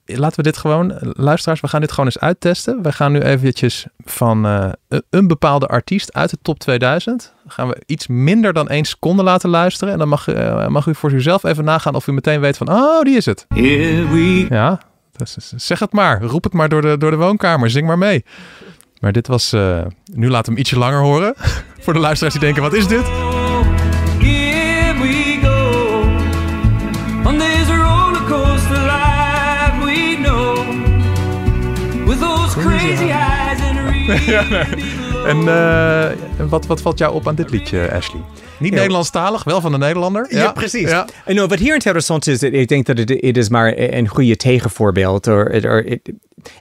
laten 0.05 0.37
we 0.37 0.43
dit 0.43 0.57
gewoon, 0.57 0.93
luisteraars, 1.01 1.59
we 1.61 1.67
gaan 1.67 1.81
dit 1.81 1.89
gewoon 1.91 2.05
eens 2.05 2.19
uittesten. 2.19 2.81
We 2.81 2.91
gaan 2.91 3.11
nu 3.11 3.19
eventjes 3.19 3.85
van 4.05 4.45
eh, 4.45 4.69
een- 5.09 5.27
bepaalde 5.27 5.67
artiest 5.67 6.13
uit 6.13 6.29
de 6.29 6.37
top 6.41 6.59
2000. 6.59 7.33
Gaan 7.47 7.67
we 7.67 7.81
iets 7.85 8.07
minder 8.07 8.53
dan 8.53 8.69
één 8.69 8.85
seconde 8.85 9.23
laten 9.23 9.49
luisteren. 9.49 9.93
En 9.93 9.99
dan 9.99 10.07
mag, 10.07 10.27
eh, 10.27 10.67
mag 10.67 10.85
u 10.85 10.95
voor 10.95 11.11
uzelf 11.11 11.43
even 11.43 11.63
nagaan 11.63 11.95
of 11.95 12.07
u 12.07 12.11
meteen 12.11 12.39
weet 12.39 12.57
van, 12.57 12.69
oh, 12.69 13.01
die 13.01 13.15
is 13.17 13.25
het. 13.25 13.45
Here 13.49 14.07
we 14.09 14.45
Ja, 14.49 14.79
zeg 15.55 15.79
het 15.79 15.91
maar. 15.91 16.21
Roep 16.21 16.43
het 16.43 16.53
maar 16.53 16.69
door 16.69 16.81
de, 16.81 16.97
door 16.97 17.11
de 17.11 17.17
woonkamer. 17.17 17.69
Zing 17.69 17.87
maar 17.87 17.97
mee. 17.97 18.25
Maar 18.99 19.11
dit 19.11 19.27
was, 19.27 19.53
eh, 19.53 19.81
nu 20.13 20.29
we 20.29 20.41
hem 20.45 20.57
ietsje 20.57 20.77
langer 20.77 21.01
horen. 21.01 21.33
voor 21.83 21.93
de 21.93 21.99
luisteraars 21.99 22.33
die 22.33 22.43
denken, 22.43 22.61
wat 22.61 22.73
is 22.73 22.87
dit? 22.87 23.05
En 35.25 36.49
wat, 36.49 36.65
wat 36.65 36.81
valt 36.81 36.97
jou 36.97 37.13
op 37.13 37.27
aan 37.27 37.35
dit 37.35 37.49
liedje, 37.49 37.91
Ashley? 37.91 38.21
Niet 38.59 38.73
Ja. 38.73 38.77
Nederlandstalig, 38.79 39.43
wel 39.43 39.61
van 39.61 39.71
de 39.71 39.77
Nederlander. 39.77 40.27
Ja, 40.29 40.51
precies. 40.51 40.89
Ja. 40.89 41.07
En 41.25 41.35
nou, 41.35 41.47
wat 41.47 41.59
hier 41.59 41.73
interessant 41.73 42.27
is, 42.27 42.43
ik 42.43 42.67
denk 42.67 42.85
dat 42.85 42.97
het, 42.97 43.09
het 43.09 43.37
is 43.37 43.49
maar 43.49 43.73
een 43.77 44.07
goede 44.07 44.35
tegenvoorbeeld. 44.35 45.27
Or, 45.27 45.65
or, 45.65 45.85
it- 45.85 46.11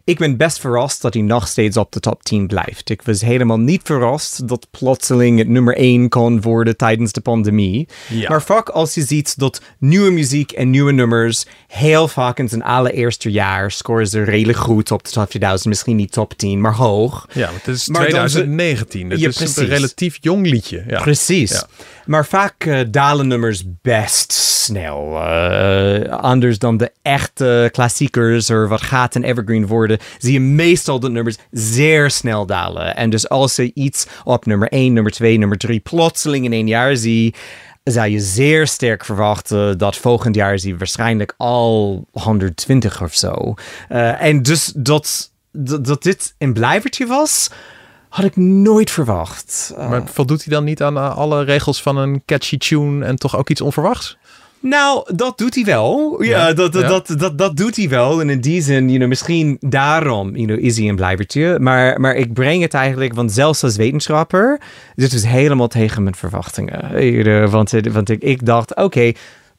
ik 0.05 0.19
ben 0.19 0.37
best 0.37 0.61
verrast 0.61 1.03
dat 1.03 1.15
hij 1.15 1.23
nog 1.23 1.49
steeds 1.49 1.77
op 1.77 1.93
de 1.93 2.01
top 2.01 2.23
10 2.23 2.47
blijft. 2.47 2.91
Ik 2.91 3.03
was 3.03 3.21
helemaal 3.21 3.59
niet 3.59 3.81
verrast 3.85 4.49
dat 4.49 4.67
plotseling 4.71 5.39
het 5.39 5.49
nummer 5.49 5.77
1 5.77 6.09
kon 6.09 6.41
worden 6.41 6.77
tijdens 6.77 7.13
de 7.13 7.21
pandemie. 7.21 7.89
Maar 8.29 8.43
vaak 8.43 8.69
als 8.69 8.95
je 8.95 9.03
ziet 9.03 9.39
dat 9.39 9.61
nieuwe 9.79 10.11
muziek 10.11 10.53
en 10.53 10.71
nieuwe 10.71 10.93
nummers 10.93 11.45
heel 11.69 12.09
vaak 12.09 12.39
in 12.39 12.49
zijn 12.49 12.63
allereerste 12.63 13.31
jaar 13.31 13.71
scoren 13.71 14.07
ze 14.07 14.23
redelijk 14.23 14.59
goed 14.59 14.91
op 14.91 15.05
de 15.05 15.11
top 15.11 15.29
2000. 15.29 15.69
Misschien 15.69 15.97
niet 15.97 16.13
top 16.13 16.33
10, 16.35 16.61
maar 16.61 16.75
hoog. 16.75 17.27
Ja, 17.33 17.51
het 17.53 17.67
is 17.75 17.89
Maar 17.89 18.11
dan 18.11 18.29
ze- 18.29 18.37
2019. 18.37 19.11
Het 19.11 19.21
is 19.23 19.37
precies. 19.37 19.57
een 19.57 19.67
relatief 19.67 20.19
jong 20.21 20.47
liedje. 20.47 20.85
Ja. 20.87 21.01
Precies. 21.01 21.65
Maar 22.07 22.27
vaak 22.27 22.65
eh, 22.65 22.81
dalen 22.91 23.27
nummers 23.27 23.65
best 23.83 24.33
snel. 24.33 25.23
Eh, 25.23 26.11
anders 26.11 26.59
dan 26.59 26.77
de 26.77 26.93
echte 27.03 27.69
klassiekers 27.73 28.51
of 28.51 28.69
wat 28.69 28.83
gaat 28.83 29.15
een 29.15 29.25
evergreen 29.25 29.67
worden, 29.67 29.99
zie 30.19 30.33
je 30.33 30.41
meestal 30.41 31.01
de 31.01 31.11
nummers 31.11 31.37
zeer 31.51 32.11
snel 32.11 32.47
dalen. 32.47 32.97
En 32.97 33.11
dus 33.11 33.29
als 33.29 33.57
je 33.57 33.71
iets 33.75 34.07
op 34.25 34.47
nummer 34.47 34.69
1, 34.69 34.93
nummer 34.93 35.13
2, 35.13 35.39
nummer 35.39 35.59
3 35.59 35.81
plotseling 35.81 36.45
in 36.45 36.53
één 36.53 36.67
jaar 36.67 36.97
zie, 36.97 37.35
zou 37.85 38.09
je 38.09 38.21
zeer 38.21 38.67
sterk 38.67 39.05
verwachten 39.05 39.79
dat 39.79 39.97
volgend 39.97 40.35
jaar 40.35 40.59
je 40.59 40.77
waarschijnlijk 40.77 41.35
al 41.37 42.05
120 42.13 43.03
of 43.03 43.15
zo. 43.15 43.55
Eh, 43.89 44.23
en 44.23 44.43
dus 44.43 44.73
dat, 44.77 45.33
dat 45.81 46.03
dit 46.03 46.35
een 46.39 46.53
blijvertje 46.53 47.07
was, 47.07 47.51
had 48.15 48.25
ik 48.25 48.37
nooit 48.37 48.91
verwacht. 48.91 49.75
Eh, 49.79 49.89
Maar 49.89 50.03
voldoet 50.05 50.45
hij 50.45 50.55
dan 50.55 50.65
niet 50.65 50.83
aan 50.83 50.97
eh, 50.97 51.17
alle 51.17 51.45
regels 51.45 51.83
van 51.83 51.97
een 51.97 52.23
catchy 52.27 52.59
tune 52.59 53.05
en 53.05 53.17
toch 53.17 53.37
ook 53.37 53.51
iets 53.51 53.61
onverwachts? 53.61 54.17
Nou, 54.61 55.15
dat 55.17 55.39
doet 55.39 55.55
hij 55.55 55.65
wel. 55.65 56.23
Ja, 56.23 56.47
Ja, 56.47 56.53
dat, 56.53 56.73
dat, 56.73 56.83
ja. 56.83 56.89
Dat, 56.89 57.15
dat, 57.19 57.39
dat 57.39 57.57
doet 57.57 57.77
hij 57.77 57.89
wel. 57.89 58.21
En 58.21 58.31
in 58.31 58.41
die 58.41 58.63
zin, 58.63 58.85
you 58.87 58.97
know, 58.97 59.09
misschien 59.09 59.57
daarom 59.61 60.37
you 60.37 60.47
know, 60.47 60.59
is 60.59 60.79
hij 60.79 60.89
een 60.89 60.97
blijvertje. 60.97 61.59
Maar, 61.59 62.01
maar 62.01 62.15
ik 62.15 62.33
breng 62.33 62.63
het 62.63 62.75
eigenlijk, 62.75 63.15
want 63.15 63.33
zelfs 63.33 63.63
als 63.63 63.77
wetenschapper, 63.77 64.61
dit 64.95 65.13
is 65.13 65.25
helemaal 65.25 65.69
tegen 65.69 66.03
mijn 66.03 66.15
verwachtingen. 66.15 67.11
You 67.11 67.23
know, 67.23 67.51
want, 67.51 67.71
want 67.93 68.09
ik, 68.09 68.23
ik 68.23 68.47
dacht, 68.47 68.75
oké, 68.77 69.13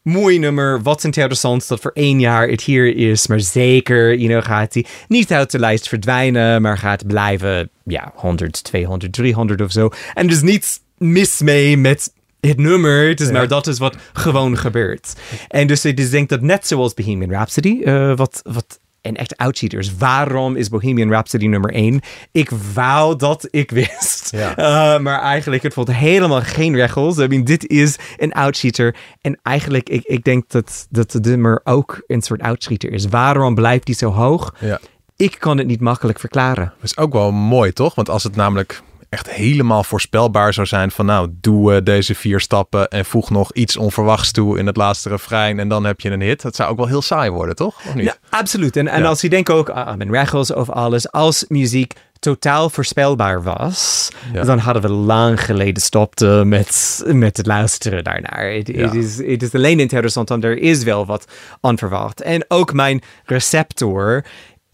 mooi 0.05 0.39
nummer, 0.39 0.81
wat 0.81 1.03
interessant 1.03 1.67
dat 1.67 1.79
voor 1.79 1.91
één 1.93 2.19
jaar 2.19 2.47
het 2.47 2.61
hier 2.61 2.95
is. 2.95 3.27
Maar 3.27 3.39
zeker, 3.39 4.15
you 4.15 4.27
know, 4.27 4.43
gaat 4.43 4.73
hij 4.73 4.85
niet 5.07 5.31
uit 5.31 5.51
de 5.51 5.59
lijst 5.59 5.87
verdwijnen, 5.87 6.61
maar 6.61 6.77
gaat 6.77 7.07
blijven, 7.07 7.69
ja, 7.83 8.11
100, 8.15 8.63
200, 8.63 9.13
300 9.13 9.61
of 9.61 9.71
zo. 9.71 9.89
En 10.13 10.27
dus 10.27 10.41
niets 10.41 10.79
mis 10.97 11.41
mee 11.41 11.77
met 11.77 12.13
het 12.39 12.57
nummer. 12.57 13.07
Het 13.07 13.19
is 13.19 13.31
maar 13.31 13.47
dat 13.47 13.67
is 13.67 13.77
wat 13.77 13.95
gewoon 14.13 14.57
gebeurt. 14.57 15.13
En 15.47 15.67
dus 15.67 15.85
ik 15.85 15.97
dus 15.97 16.09
denk 16.09 16.29
dat 16.29 16.41
net 16.41 16.67
zoals 16.67 16.93
Bohemian 16.93 17.31
Rhapsody, 17.31 17.81
eh, 17.83 18.15
wat, 18.15 18.41
wat 18.43 18.79
een 19.05 19.15
echt 19.15 19.37
outcheater 19.37 19.79
is. 19.79 19.97
Waarom 19.97 20.55
is 20.55 20.69
Bohemian 20.69 21.09
Rhapsody 21.09 21.47
nummer 21.47 21.71
1? 21.73 22.01
Ik 22.31 22.49
wou 22.73 23.15
dat 23.15 23.47
ik 23.51 23.71
wist. 23.71 24.31
Ja. 24.31 24.53
Eh, 24.65 24.99
maar 24.99 25.21
eigenlijk, 25.21 25.63
het 25.63 25.73
voelt 25.73 25.93
helemaal 25.93 26.41
geen 26.41 26.75
regels. 26.75 27.17
I 27.17 27.27
mean, 27.27 27.43
dit 27.43 27.67
is 27.67 27.95
een 28.17 28.33
outcheater. 28.33 28.95
En 29.21 29.39
eigenlijk, 29.43 29.89
ik, 29.89 30.03
ik 30.03 30.23
denk 30.23 30.49
dat, 30.49 30.87
dat 30.89 31.11
de 31.11 31.19
nummer 31.19 31.61
ook 31.63 32.03
een 32.07 32.21
soort 32.21 32.41
outcheater 32.41 32.91
is. 32.91 33.05
Waarom 33.05 33.55
blijft 33.55 33.85
die 33.85 33.95
zo 33.95 34.11
hoog? 34.11 34.55
Ja. 34.59 34.79
Ik 35.15 35.35
kan 35.39 35.57
het 35.57 35.67
niet 35.67 35.79
makkelijk 35.81 36.19
verklaren. 36.19 36.73
Dat 36.75 36.83
is 36.83 36.97
ook 36.97 37.13
wel 37.13 37.31
mooi, 37.31 37.73
toch? 37.73 37.95
Want 37.95 38.09
als 38.09 38.23
het 38.23 38.35
namelijk 38.35 38.81
echt 39.15 39.29
helemaal 39.31 39.83
voorspelbaar 39.83 40.53
zou 40.53 40.67
zijn 40.67 40.91
van 40.91 41.05
nou, 41.05 41.29
doe 41.41 41.75
eh, 41.75 41.83
deze 41.83 42.15
vier 42.15 42.39
stappen 42.39 42.87
en 42.87 43.05
voeg 43.05 43.29
nog 43.29 43.53
iets 43.53 43.77
onverwachts 43.77 44.31
toe 44.31 44.57
in 44.59 44.65
het 44.67 44.77
laatste 44.77 45.09
refrein 45.09 45.59
en 45.59 45.67
dan 45.67 45.83
heb 45.85 45.99
je 45.99 46.09
een 46.11 46.21
hit. 46.21 46.41
Dat 46.41 46.55
zou 46.55 46.69
ook 46.71 46.77
wel 46.77 46.87
heel 46.87 47.01
saai 47.01 47.29
worden, 47.29 47.55
toch? 47.55 47.75
Of 47.87 47.95
niet? 47.95 48.05
Ja, 48.05 48.15
absoluut. 48.29 48.75
En, 48.77 48.87
en 48.87 49.01
Ja. 49.01 49.07
als 49.07 49.21
je 49.21 49.29
denkt 49.29 49.49
ook 49.49 49.69
aan 49.69 49.97
mijn 49.97 50.11
regels 50.11 50.53
of 50.53 50.69
alles, 50.69 51.11
als 51.11 51.45
muziek 51.47 51.93
totaal 52.19 52.69
voorspelbaar 52.69 53.43
was, 53.43 54.09
Ja. 54.33 54.43
dan 54.43 54.57
hadden 54.57 54.81
we 54.81 54.89
lang 54.89 55.43
geleden 55.45 55.81
stopte 55.83 56.43
met, 56.45 57.03
met 57.05 57.37
het 57.37 57.45
luisteren 57.45 58.03
daarnaar. 58.03 58.51
Het 58.51 58.67
Ja. 58.67 58.91
is, 58.91 59.17
het 59.17 59.43
is 59.43 59.53
alleen 59.53 59.79
interessant, 59.79 60.29
want 60.29 60.43
er 60.43 60.57
is 60.57 60.83
wel 60.83 61.05
wat 61.05 61.25
onverwacht. 61.61 62.21
En 62.21 62.45
ook 62.47 62.73
mijn 62.73 63.01
receptor 63.25 64.25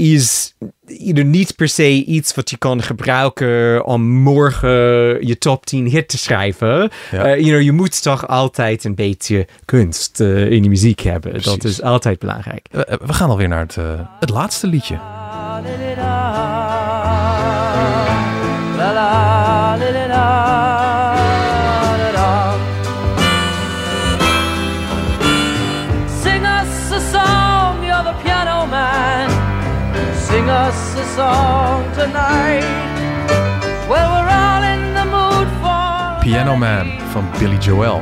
is 0.02 0.54
you 0.86 1.14
know, 1.14 1.26
niet 1.26 1.56
per 1.56 1.68
se 1.68 2.04
iets 2.04 2.36
wat 2.36 2.50
je 2.50 2.58
kan 2.58 2.82
gebruiken 2.82 3.86
om 3.86 4.08
morgen 4.08 4.70
je 5.28 5.38
top 5.38 5.66
10 5.66 5.88
hit 5.88 6.08
te 6.08 6.18
schrijven. 6.18 6.90
Ja. 7.12 7.26
Eh, 7.26 7.40
you 7.40 7.50
know, 7.50 7.62
je 7.62 7.72
moet 7.72 8.02
toch 8.02 8.28
altijd 8.28 8.84
een 8.84 8.96
beetje 8.96 9.48
kunst 9.66 10.20
eh, 10.20 10.52
in 10.52 10.64
je 10.64 10.70
muziek 10.70 11.00
hebben. 11.00 11.42
Dat 11.42 11.64
is 11.64 11.82
altijd 11.82 12.20
belangrijk. 12.20 12.68
Eh, 12.72 12.82
we 13.06 13.14
gaan 13.14 13.30
alweer 13.30 13.48
naar 13.48 13.60
het, 13.60 13.78
het 14.20 14.30
laatste 14.30 14.68
liedje. 14.68 15.00
Song 31.42 31.84
tonight. 31.94 32.66
Well, 33.90 34.08
we're 34.14 34.32
all 34.46 34.64
in 34.74 34.84
the 34.98 35.06
mood 35.16 35.48
for. 35.62 36.20
Piano 36.24 36.56
Man 36.56 37.00
van 37.12 37.26
Billy 37.40 37.58
Joel. 37.58 38.00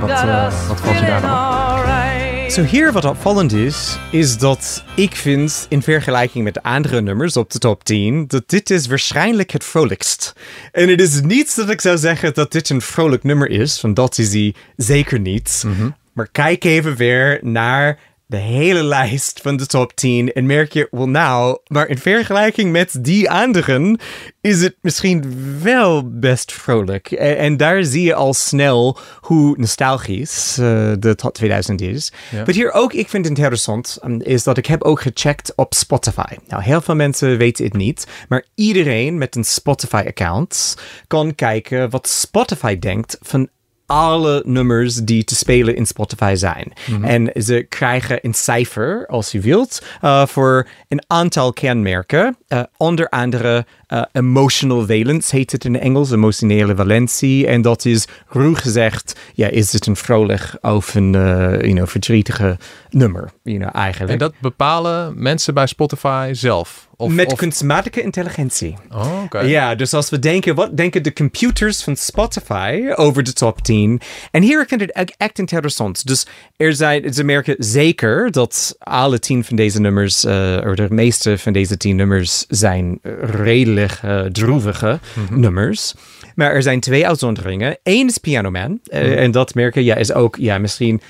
Wat, 0.00 0.10
us 0.10 0.66
wat 0.68 0.80
valt 0.80 0.98
je 0.98 1.06
daar 1.06 1.20
dan. 1.20 2.50
Zo 2.50 2.62
hier 2.62 2.92
wat 2.92 3.04
opvallend 3.04 3.52
is, 3.52 3.98
is 4.10 4.38
dat 4.38 4.84
ik 4.94 5.16
vind 5.16 5.66
in 5.68 5.82
vergelijking 5.82 6.44
met 6.44 6.54
de 6.54 6.62
andere 6.62 7.00
nummers 7.00 7.36
op 7.36 7.50
de 7.50 7.58
top 7.58 7.84
10, 7.84 8.24
dat 8.26 8.42
dit 8.46 8.70
is 8.70 8.86
waarschijnlijk 8.86 9.50
het 9.50 9.64
vrolijkst. 9.64 10.32
En 10.72 10.88
het 10.88 11.00
is 11.00 11.20
niet 11.20 11.56
dat 11.56 11.70
ik 11.70 11.80
zou 11.80 11.98
zeggen 11.98 12.34
dat 12.34 12.52
dit 12.52 12.70
een 12.70 12.80
vrolijk 12.80 13.22
nummer 13.22 13.50
is, 13.50 13.80
want 13.80 13.96
dat 13.96 14.18
is 14.18 14.32
hij 14.32 14.54
zeker 14.76 15.20
niet. 15.20 15.64
Maar 16.12 16.28
kijk 16.32 16.64
even 16.64 16.96
weer 16.96 17.38
naar 17.42 17.98
de 18.28 18.36
hele 18.36 18.82
lijst 18.82 19.40
van 19.40 19.56
de 19.56 19.66
top 19.66 19.94
10 19.94 20.32
en 20.32 20.46
merk 20.46 20.72
je, 20.72 20.88
well 20.90 21.06
nou, 21.06 21.58
maar 21.66 21.88
in 21.88 21.98
vergelijking 21.98 22.72
met 22.72 23.04
die 23.04 23.30
anderen 23.30 23.98
is 24.40 24.62
het 24.62 24.76
misschien 24.80 25.24
wel 25.62 26.10
best 26.10 26.52
vrolijk. 26.52 27.10
En, 27.10 27.38
en 27.38 27.56
daar 27.56 27.84
zie 27.84 28.02
je 28.02 28.14
al 28.14 28.34
snel 28.34 28.98
hoe 29.20 29.54
nostalgisch 29.58 30.58
eh, 30.58 30.92
de 30.98 31.14
top 31.14 31.34
2000 31.34 31.80
is. 31.80 32.12
Ja. 32.30 32.44
Wat 32.44 32.54
hier 32.54 32.72
ook, 32.72 32.92
ik 32.92 33.08
vind 33.08 33.26
interessant, 33.26 33.98
um, 34.04 34.20
is 34.20 34.42
dat 34.42 34.58
ik 34.58 34.66
heb 34.66 34.82
ook 34.82 35.00
gecheckt 35.00 35.52
op 35.56 35.74
Spotify. 35.74 36.36
Nou, 36.48 36.62
heel 36.62 36.80
veel 36.80 36.94
mensen 36.94 37.38
weten 37.38 37.64
het 37.64 37.74
niet, 37.74 38.06
maar 38.28 38.44
iedereen 38.54 39.18
met 39.18 39.36
een 39.36 39.44
Spotify-account 39.44 40.76
kan 41.06 41.34
kijken 41.34 41.90
wat 41.90 42.08
Spotify 42.08 42.78
denkt 42.78 43.16
van 43.20 43.48
alle 43.88 44.42
nummers 44.46 44.94
die 44.94 45.24
te 45.24 45.34
spelen 45.34 45.76
in 45.76 45.86
Spotify 45.86 46.34
zijn. 46.36 46.72
En 47.02 47.30
ze 47.42 47.66
krijgen 47.68 48.18
een 48.22 48.34
cijfer, 48.34 49.06
als 49.06 49.32
je 49.32 49.40
wilt, 49.40 49.82
eh, 50.00 50.26
voor 50.26 50.68
een 50.88 51.02
aantal 51.06 51.52
kenmerken. 51.52 52.36
Eh, 52.48 52.62
onder 52.76 53.08
andere 53.08 53.66
eh, 53.88 54.02
emotional 54.12 54.86
valence 54.86 55.36
heet 55.36 55.52
het 55.52 55.64
in 55.64 55.74
het 55.74 55.82
Engels, 55.82 56.10
emotionele 56.10 56.76
valentie. 56.76 57.46
En 57.46 57.62
dat 57.62 57.84
is 57.84 58.06
ruw 58.28 58.54
gezegd, 58.54 59.18
ja, 59.34 59.48
is 59.48 59.72
het 59.72 59.86
een 59.86 59.96
vrolijk 59.96 60.58
of 60.60 60.94
een 60.94 61.14
eh, 61.14 61.20
you 61.60 61.72
know, 61.72 61.86
verdrietige 61.86 62.56
nummer, 62.90 63.30
you 63.42 63.58
know, 63.58 63.76
eigenlijk. 63.76 64.12
En 64.12 64.18
dat 64.18 64.34
bepalen 64.40 65.22
mensen 65.22 65.54
bij 65.54 65.66
Spotify 65.66 66.30
zelf? 66.32 66.86
Of, 66.96 67.12
Met 67.12 67.32
of... 67.32 67.38
kunstmatige 67.38 68.02
intelligentie. 68.02 68.74
Oh, 68.92 69.22
oké. 69.24 69.40
Ja, 69.40 69.74
dus 69.74 69.94
als 69.94 70.10
we 70.10 70.18
denken, 70.18 70.54
wat 70.54 70.76
denken 70.76 71.02
de 71.02 71.12
computers 71.12 71.82
van 71.82 71.96
Spotify 71.96 72.92
over 72.94 73.22
de 73.22 73.32
top 73.32 73.62
10? 73.62 74.00
En 74.30 74.42
hier 74.42 74.66
vind 74.68 74.82
ik 74.82 74.90
het 74.92 75.14
echt 75.16 75.38
interessant. 75.38 76.06
Dus 76.06 76.26
er 76.56 76.74
zijn, 76.74 77.14
ze 77.14 77.24
merken 77.24 77.54
zeker 77.58 78.30
dat 78.30 78.76
alle 78.78 79.18
tien 79.18 79.44
van 79.44 79.56
deze 79.56 79.80
nummers, 79.80 80.24
eh, 80.24 80.60
of 80.66 80.74
de 80.74 80.86
meeste 80.90 81.38
van 81.38 81.52
deze 81.52 81.76
tien 81.76 81.96
nummers, 81.96 82.44
zijn 82.48 82.98
redelijk 83.20 83.77
eh, 83.86 84.20
droevige 84.20 84.98
nummers. 85.30 85.94
Maar 86.34 86.52
er 86.52 86.62
zijn 86.62 86.80
twee 86.80 87.06
uitzonderingen. 87.06 87.76
Eén 87.82 88.06
is 88.06 88.18
Piano 88.18 88.50
Man. 88.50 88.80
eh, 88.84 89.22
En 89.22 89.30
dat 89.30 89.54
merken, 89.54 89.84
ja, 89.84 89.94
is 89.94 90.12
ook, 90.12 90.36
ja, 90.36 90.58
misschien 90.58 91.00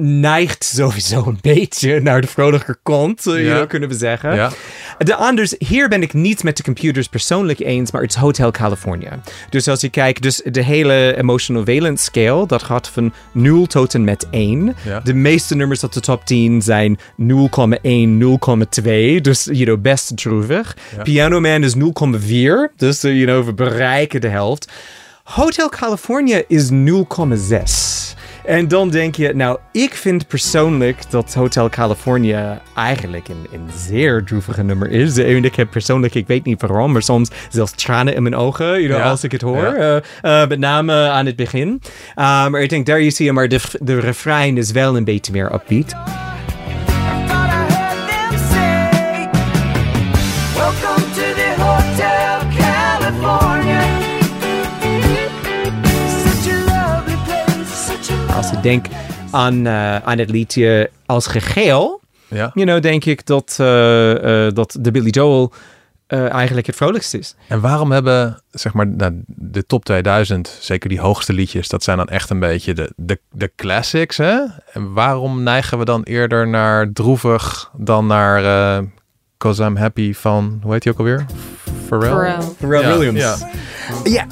neigt 0.00 0.64
sowieso 0.64 1.24
een 1.26 1.38
beetje 1.40 2.00
naar 2.00 2.20
de 2.20 2.26
vrolijker 2.26 2.78
kant, 2.82 3.26
eh, 3.26 3.32
you 3.32 3.44
Ja. 3.44 3.66
kunnen 3.66 3.88
we 3.88 3.94
zeggen. 3.94 4.34
Ja. 4.34 4.50
De 4.98 5.14
anders, 5.14 5.54
hier 5.58 5.88
ben 5.88 6.02
ik 6.02 6.12
niet 6.12 6.42
met 6.42 6.56
de 6.56 6.62
computers 6.62 7.08
persoonlijk 7.08 7.58
eens, 7.58 7.90
maar 7.90 8.02
het 8.02 8.10
is 8.10 8.16
Hotel 8.16 8.50
California. 8.50 9.20
Dus 9.50 9.68
als 9.68 9.80
je 9.80 9.88
kijkt, 9.88 10.22
dus 10.22 10.42
de 10.44 10.62
hele 10.62 11.16
emotional 11.18 11.64
valence 11.64 12.04
scale, 12.04 12.46
dat 12.46 12.62
gaat 12.62 12.88
van 12.88 13.12
0 13.32 13.66
tot 13.66 13.94
en 13.94 14.04
met 14.04 14.26
1. 14.30 14.76
Ja. 14.84 15.00
De 15.00 15.14
meeste 15.14 15.54
nummers 15.56 15.84
op 15.84 15.92
de 15.92 16.00
top 16.00 16.24
10 16.24 16.62
zijn 16.62 16.98
0,1, 17.16 18.18
0,2, 18.18 19.20
dus 19.20 19.44
you 19.44 19.64
know, 19.64 19.80
best 19.80 20.16
droevig. 20.16 20.76
Piano 21.02 21.40
Man 21.40 21.64
is 21.64 21.74
0,4, 21.74 22.72
dus 22.76 23.04
uh, 23.04 23.12
you 23.12 23.24
know, 23.24 23.44
we 23.44 23.52
bereiken 23.54 24.20
de 24.20 24.28
helft. 24.28 24.68
Hotel 25.24 25.68
California 25.68 26.42
is 26.48 26.68
0,6. 26.70 28.14
En 28.50 28.68
dan 28.68 28.90
denk 28.90 29.14
je, 29.14 29.34
nou, 29.34 29.58
ik 29.72 29.94
vind 29.94 30.26
persoonlijk 30.26 31.10
dat 31.10 31.34
Hotel 31.34 31.68
California 31.68 32.62
eigenlijk 32.74 33.28
een, 33.28 33.46
een 33.52 33.68
zeer 33.76 34.24
droevige 34.24 34.62
nummer 34.62 34.90
is. 34.90 35.18
En 35.18 35.44
ik 35.44 35.54
heb 35.54 35.70
persoonlijk, 35.70 36.14
ik 36.14 36.26
weet 36.26 36.44
niet 36.44 36.60
waarom, 36.60 36.92
maar 36.92 37.02
soms 37.02 37.30
zelfs 37.50 37.72
tranen 37.72 38.14
in 38.14 38.22
mijn 38.22 38.34
ogen, 38.34 38.66
you 38.66 38.86
know, 38.86 38.98
Ja. 38.98 39.10
als 39.10 39.24
ik 39.24 39.32
het 39.32 39.40
hoor. 39.40 39.78
Ja. 39.78 40.00
Eh, 40.22 40.42
eh, 40.42 40.48
met 40.48 40.58
name 40.58 41.08
aan 41.08 41.26
het 41.26 41.36
begin. 41.36 41.82
Uh, 42.16 42.48
maar 42.48 42.60
ik 42.62 42.68
denk, 42.68 42.86
daar 42.86 43.10
zie 43.10 43.24
je, 43.24 43.32
maar 43.32 43.48
de, 43.48 43.60
de 43.80 44.00
refrein 44.00 44.56
is 44.56 44.70
wel 44.70 44.96
een 44.96 45.04
beetje 45.04 45.32
meer 45.32 45.54
upbeat. 45.54 45.94
Denk 58.62 58.86
aan, 59.30 59.66
eh, 59.66 59.96
aan 59.96 60.18
het 60.18 60.30
liedje 60.30 60.90
als 61.06 61.26
gegeel, 61.26 62.00
Ja. 62.28 62.50
you 62.54 62.66
know, 62.66 62.82
denk 62.82 63.04
ik 63.04 63.26
dat, 63.26 63.56
eh, 63.60 64.46
eh, 64.46 64.54
dat 64.54 64.76
de 64.80 64.90
Billy 64.90 65.10
Joel 65.10 65.52
eigenlijk 66.10 66.66
het 66.66 66.76
vrolijkst 66.76 67.14
is. 67.14 67.34
En 67.48 67.60
waarom 67.60 67.92
hebben, 67.92 68.42
zeg 68.50 68.72
maar, 68.72 68.86
nou, 68.86 69.22
de 69.26 69.66
top 69.66 69.84
2000, 69.84 70.58
zeker 70.60 70.88
die 70.88 71.00
hoogste 71.00 71.32
liedjes, 71.32 71.68
dat 71.68 71.82
zijn 71.82 71.96
dan 71.96 72.08
echt 72.08 72.30
een 72.30 72.38
beetje 72.38 72.74
de, 72.74 72.92
de, 72.96 73.20
de 73.30 73.52
classics, 73.56 74.16
hè? 74.16 74.38
En 74.72 74.92
waarom 74.92 75.42
neigen 75.42 75.78
we 75.78 75.84
dan 75.84 76.02
eerder 76.02 76.48
naar 76.48 76.92
droevig 76.92 77.70
dan 77.76 78.06
naar 78.06 78.42
Cause 79.40 79.62
I'm 79.64 79.76
Happy 79.76 80.14
van, 80.14 80.58
hoe 80.62 80.72
heet 80.72 80.82
die 80.82 80.92
ook 80.92 80.98
alweer? 80.98 81.24
Pharrell? 81.86 82.08
Pharrell. 82.10 82.40
Pharrell 82.58 82.80
Ja, 82.82 82.88
Williams. 82.98 83.18
ja. 83.20 83.36
Ja, 84.04 84.26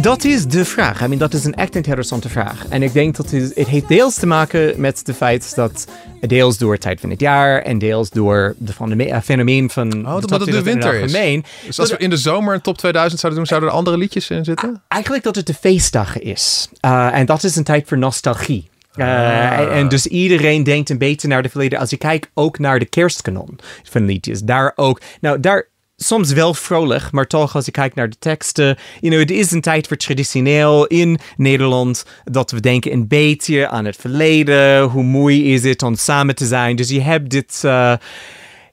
dat 0.00 0.24
is 0.24 0.46
de 0.46 0.64
vraag. 0.64 1.00
I 1.02 1.06
mean, 1.06 1.18
dat 1.18 1.34
is 1.34 1.44
een 1.44 1.54
echt 1.54 1.76
interessante 1.76 2.28
vraag. 2.28 2.66
En 2.68 2.82
ik 2.82 2.92
denk 2.92 3.16
dat 3.16 3.30
het, 3.30 3.52
het 3.54 3.66
heeft 3.68 3.88
deels 3.88 4.14
te 4.14 4.26
maken 4.26 4.80
met 4.80 5.02
het 5.06 5.16
feit 5.16 5.54
dat 5.54 5.86
deels 6.20 6.58
door 6.58 6.72
het 6.72 6.80
tijd 6.80 7.00
van 7.00 7.10
het 7.10 7.20
jaar 7.20 7.62
en 7.62 7.78
deels 7.78 8.10
door 8.10 8.54
de 8.58 8.72
fenomeen, 8.72 9.08
eh, 9.08 9.20
fenomeen 9.20 9.70
van 9.70 10.06
Oh, 10.06 10.14
de 10.14 10.20
top 10.20 10.30
het 10.30 10.38
de 10.40 10.44
2000 10.44 10.56
in 10.56 10.64
winter 10.64 10.94
is. 10.94 11.02
algemeen. 11.14 11.44
Dus 11.66 11.78
als 11.80 11.90
we 11.90 11.96
in 11.96 12.10
de 12.10 12.16
zomer 12.16 12.54
een 12.54 12.60
top 12.60 12.78
2000 12.78 13.20
zouden 13.20 13.40
doen, 13.40 13.48
zouden 13.48 13.70
er 13.70 13.76
andere 13.76 13.96
liedjes 13.96 14.30
in 14.30 14.44
zitten? 14.44 14.82
Eigenlijk 14.88 15.22
dat 15.24 15.36
het 15.36 15.46
de 15.46 15.54
feestdagen 15.54 16.22
is. 16.22 16.68
Uh, 16.84 17.14
en 17.16 17.26
dat 17.26 17.44
is 17.44 17.56
een 17.56 17.64
tijd 17.64 17.88
voor 17.88 17.98
nostalgie. 17.98 18.68
En, 19.06 19.70
en 19.70 19.88
dus 19.88 20.06
iedereen 20.06 20.62
denkt 20.62 20.90
een 20.90 20.98
beetje 20.98 21.28
naar 21.28 21.42
de 21.42 21.48
verleden. 21.48 21.78
Als 21.78 21.90
je 21.90 21.96
kijkt 21.96 22.30
ook 22.34 22.58
naar 22.58 22.78
de 22.78 22.84
kerstkanon 22.84 23.58
van 23.82 24.04
liedjes. 24.04 24.40
Daar 24.40 24.72
ook. 24.74 25.00
Nou, 25.20 25.40
daar 25.40 25.68
soms 25.96 26.32
wel 26.32 26.54
vrolijk, 26.54 27.10
maar 27.10 27.26
toch 27.26 27.54
als 27.54 27.64
je 27.64 27.70
kijkt 27.70 27.94
naar 27.94 28.10
de 28.10 28.18
teksten. 28.18 28.78
You 29.00 29.12
know, 29.12 29.18
het 29.18 29.30
is 29.30 29.50
een 29.50 29.60
tijd 29.60 29.86
voor 29.86 29.96
traditioneel 29.96 30.86
in 30.86 31.18
Nederland 31.36 32.04
dat 32.24 32.50
we 32.50 32.60
denken 32.60 32.92
een 32.92 33.08
beetje 33.08 33.68
aan 33.68 33.84
het 33.84 33.96
verleden. 33.96 34.82
Hoe 34.82 35.02
mooi 35.02 35.52
is 35.52 35.62
het 35.62 35.82
om 35.82 35.94
samen 35.94 36.34
te 36.34 36.46
zijn? 36.46 36.76
Dus 36.76 36.88
je 36.88 37.00
hebt 37.00 37.30
dit. 37.30 37.62
uh, 37.64 37.94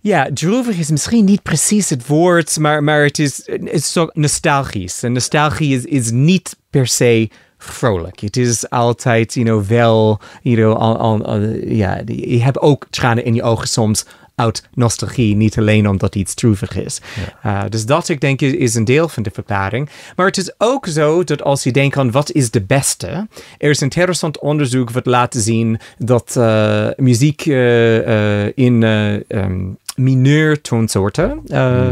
ja, 0.02 0.30
droevig 0.34 0.78
is 0.78 0.90
misschien 0.90 1.26
niet 1.26 1.42
precies 1.42 1.90
het 1.90 2.08
woord, 2.08 2.58
maar, 2.60 2.84
maar 2.84 3.04
het 3.04 3.20
is, 3.20 3.42
het 3.46 3.72
is 3.72 3.92
zo 3.92 4.10
nostalgisch. 4.14 5.04
En 5.04 5.12
nostalgie 5.12 5.76
is, 5.76 5.86
is 5.86 6.12
niet 6.12 6.58
per 6.70 6.88
se 6.88 7.30
vrolijk. 7.58 8.20
Het 8.20 8.38
is 8.38 8.70
altijd, 8.70 9.34
you 9.34 9.46
know, 9.46 9.64
wel, 9.64 10.20
you 10.42 10.56
know, 10.56 10.76
al, 10.76 10.98
al, 10.98 11.26
al- 11.26 11.42
ja, 11.66 12.02
je 12.06 12.42
hebt 12.42 12.60
ook 12.60 12.86
tranen 12.90 13.26
in 13.26 13.34
je 13.34 13.44
ogen 13.44 13.68
soms 13.68 14.06
uit 14.36 14.64
nostalgie, 14.74 15.36
niet 15.36 15.58
alleen 15.58 15.88
omdat 15.88 16.16
iets 16.16 16.34
droevig 16.34 16.76
is. 16.76 17.02
Uh, 17.46 17.64
dus 17.70 17.86
dat, 17.86 18.10
ik 18.10 18.22
denk, 18.22 18.42
is, 18.42 18.76
een 18.76 18.86
deel 18.86 19.08
van 19.08 19.24
de 19.24 19.30
verklaring. 19.34 19.90
Maar 20.16 20.26
het 20.26 20.38
is 20.38 20.54
ook 20.58 20.88
zo 20.88 21.24
dat 21.24 21.42
als 21.42 21.64
je 21.64 21.72
denkt 21.72 21.98
aan 21.98 22.12
wat 22.12 22.32
is 22.32 22.52
de 22.52 22.62
beste, 22.62 23.28
er 23.58 23.70
is 23.70 23.82
een 23.82 23.90
interessant 23.90 24.40
onderzoek 24.40 24.92
wat 24.92 25.06
laat 25.06 25.36
zien 25.38 25.80
dat 25.98 26.36
uh, 26.38 26.88
muziek 26.96 27.46
uh, 27.46 28.08
uh, 28.08 28.52
in 28.56 28.82
um, 29.28 29.78
mineur 29.96 30.62
toonsoorten 30.62 31.42
uh, 31.48 31.90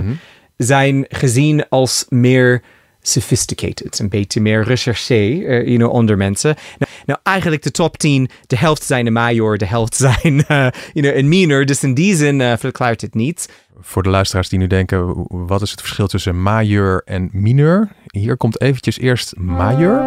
zijn 0.57 1.05
gezien 1.09 1.69
als 1.69 2.05
meer 2.09 2.61
sophisticated. 3.07 3.99
Een 3.99 4.09
beetje 4.09 4.41
meer 4.41 4.63
recherché 4.63 5.13
eh, 5.13 5.65
you 5.65 5.77
know, 5.77 5.91
onder 5.91 6.17
mensen. 6.17 6.55
Nou, 6.77 6.91
nou, 7.05 7.19
eigenlijk 7.23 7.63
de 7.63 7.71
top 7.71 7.97
10, 7.97 8.29
de 8.47 8.57
helft 8.57 8.83
zijn 8.83 9.05
een 9.05 9.13
major, 9.13 9.57
de 9.57 9.65
helft 9.65 9.95
zijn 10.05 10.45
eh, 10.47 10.67
you 10.93 11.07
know, 11.07 11.15
een 11.15 11.27
minor. 11.27 11.65
Dus 11.65 11.83
in 11.83 11.93
die 11.93 12.15
zin 12.15 12.41
eh, 12.41 12.53
verklaart 12.57 13.01
het 13.01 13.13
niet. 13.13 13.49
Voor 13.79 14.03
de 14.03 14.09
luisteraars 14.09 14.49
die 14.49 14.59
nu 14.59 14.67
denken, 14.67 15.25
wat 15.27 15.61
is 15.61 15.71
het 15.71 15.79
verschil 15.79 16.07
tussen 16.07 16.41
majeur 16.41 17.01
en 17.05 17.29
mineur? 17.31 17.89
Hier 18.05 18.37
komt 18.37 18.61
eventjes 18.61 18.99
eerst 18.99 19.33
majeur. 19.37 19.99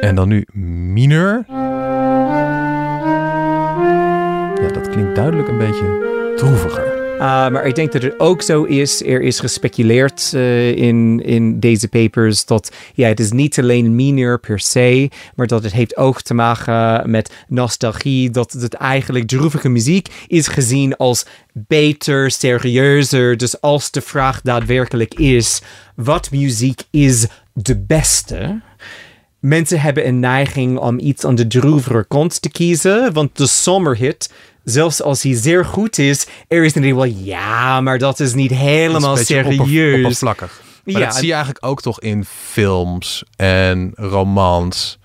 En 0.00 0.14
dan 0.14 0.28
nu 0.28 0.46
mineur. 0.92 1.44
Ja, 4.62 4.68
dat 4.72 4.90
klinkt 4.90 5.14
duidelijk 5.14 5.48
een 5.48 5.58
beetje 5.58 6.32
droeviger. 6.36 7.01
Uh, 7.22 7.28
maar 7.28 7.66
ik 7.66 7.74
denk 7.74 7.92
dat 7.92 8.02
het 8.02 8.20
ook 8.20 8.42
zo 8.42 8.62
is. 8.62 9.02
Er 9.02 9.20
is 9.20 9.40
gespeculeerd 9.40 10.32
uh, 10.34 10.76
in, 10.76 11.22
in 11.24 11.60
deze 11.60 11.88
papers 11.88 12.44
dat 12.44 12.72
ja, 12.94 13.08
het 13.08 13.20
is 13.20 13.32
niet 13.32 13.58
alleen 13.58 13.94
mineur 13.94 14.40
per 14.40 14.60
se, 14.60 15.10
maar 15.34 15.46
dat 15.46 15.62
het 15.62 15.72
heeft 15.72 15.96
ook 15.96 16.22
te 16.22 16.34
maken 16.34 17.10
met 17.10 17.32
nostalgie. 17.48 18.30
Dat 18.30 18.52
het 18.52 18.74
eigenlijk 18.74 19.26
droevige 19.26 19.68
muziek 19.68 20.08
is 20.26 20.48
gezien 20.48 20.96
als 20.96 21.26
beter, 21.52 22.30
serieuzer. 22.30 23.36
Dus 23.36 23.60
als 23.60 23.90
de 23.90 24.00
vraag 24.00 24.40
daadwerkelijk 24.40 25.14
is, 25.14 25.62
wat 25.96 26.30
muziek 26.30 26.82
is 26.90 27.26
de 27.52 27.78
beste? 27.78 28.60
Mensen 29.38 29.80
hebben 29.80 30.06
een 30.06 30.20
neiging 30.20 30.78
om 30.78 30.98
iets 30.98 31.24
aan 31.24 31.34
de 31.34 31.46
droevere 31.46 32.04
kant 32.08 32.42
te 32.42 32.50
kiezen, 32.50 33.12
want 33.12 33.36
de 33.36 33.46
zomerhit 33.46 34.30
zelfs 34.64 35.02
als 35.02 35.22
hij 35.22 35.34
zeer 35.34 35.64
goed 35.64 35.98
is, 35.98 36.26
er 36.48 36.64
is 36.64 36.74
een 36.74 36.94
wel 36.94 37.04
ja, 37.04 37.80
maar 37.80 37.98
dat 37.98 38.20
is 38.20 38.34
niet 38.34 38.50
helemaal 38.50 39.00
Dat 39.00 39.18
is 39.18 39.26
serieus. 39.26 39.58
opper- 39.58 39.94
oppervlakkig. 39.96 40.60
Maar 40.84 41.00
Ja, 41.00 41.06
dat 41.06 41.14
zie 41.16 41.26
je 41.26 41.32
eigenlijk 41.32 41.64
ook 41.66 41.80
toch 41.82 42.00
in 42.00 42.24
films 42.24 43.24
en 43.36 43.92
romans. 43.94 44.98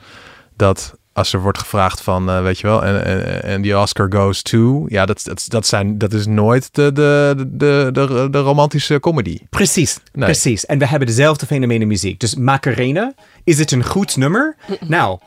Dat 0.56 0.94
als 1.14 1.34
er 1.34 1.42
wordt 1.42 1.58
gevraagd 1.58 2.02
van, 2.02 2.30
eh, 2.30 2.42
weet 2.42 2.60
je 2.60 2.68
wel, 2.68 2.84
en, 2.84 3.62
die 3.62 3.80
Oscar 3.80 4.08
goes 4.14 4.42
to. 4.42 4.86
Ja, 4.88 5.06
dat, 5.06 5.22
dat, 5.24 5.46
dat, 5.48 5.68
zijn, 5.68 5.98
dat 5.98 6.14
is 6.14 6.26
nooit 6.26 6.70
de, 6.72 6.92
de, 6.94 7.34
de, 7.48 7.90
de, 7.94 8.28
de 8.32 8.40
romantische 8.40 9.00
comedy. 9.00 9.38
Precies, 9.50 9.98
Nee. 10.14 10.26
precies. 10.26 10.66
En 10.66 10.78
we 10.80 10.88
hebben 10.88 11.08
dezelfde 11.08 11.46
fenomeen 11.46 11.82
in 11.82 11.88
muziek. 11.88 12.20
Dus 12.20 12.36
Macarena, 12.36 13.14
is 13.44 13.60
het 13.60 13.72
een 13.72 13.84
goed 13.86 14.18
nummer? 14.18 14.56
Nou, 14.88 15.20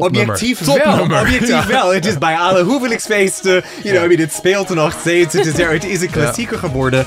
Topnummer. 0.00 0.34
objectief 0.34 0.58
Topnummer. 0.64 1.08
wel. 1.08 1.20
Objectief 1.20 1.66
wel. 1.66 1.94
Het 1.94 2.06
is 2.06 2.18
bij 2.18 2.34
alle 2.36 2.64
huwelijksfeesten, 2.64 3.64
you 3.82 3.94
know, 3.96 4.04
I 4.04 4.06
mean, 4.08 4.20
het 4.20 4.32
speelt 4.32 4.68
er 4.68 4.76
nog 4.76 4.96
steeds. 5.00 5.34
Het 5.34 5.46
is, 5.46 5.58
er, 5.58 5.72
het 5.72 5.84
is 5.84 6.00
een 6.00 6.10
klassieker 6.10 6.58
geworden. 6.58 7.04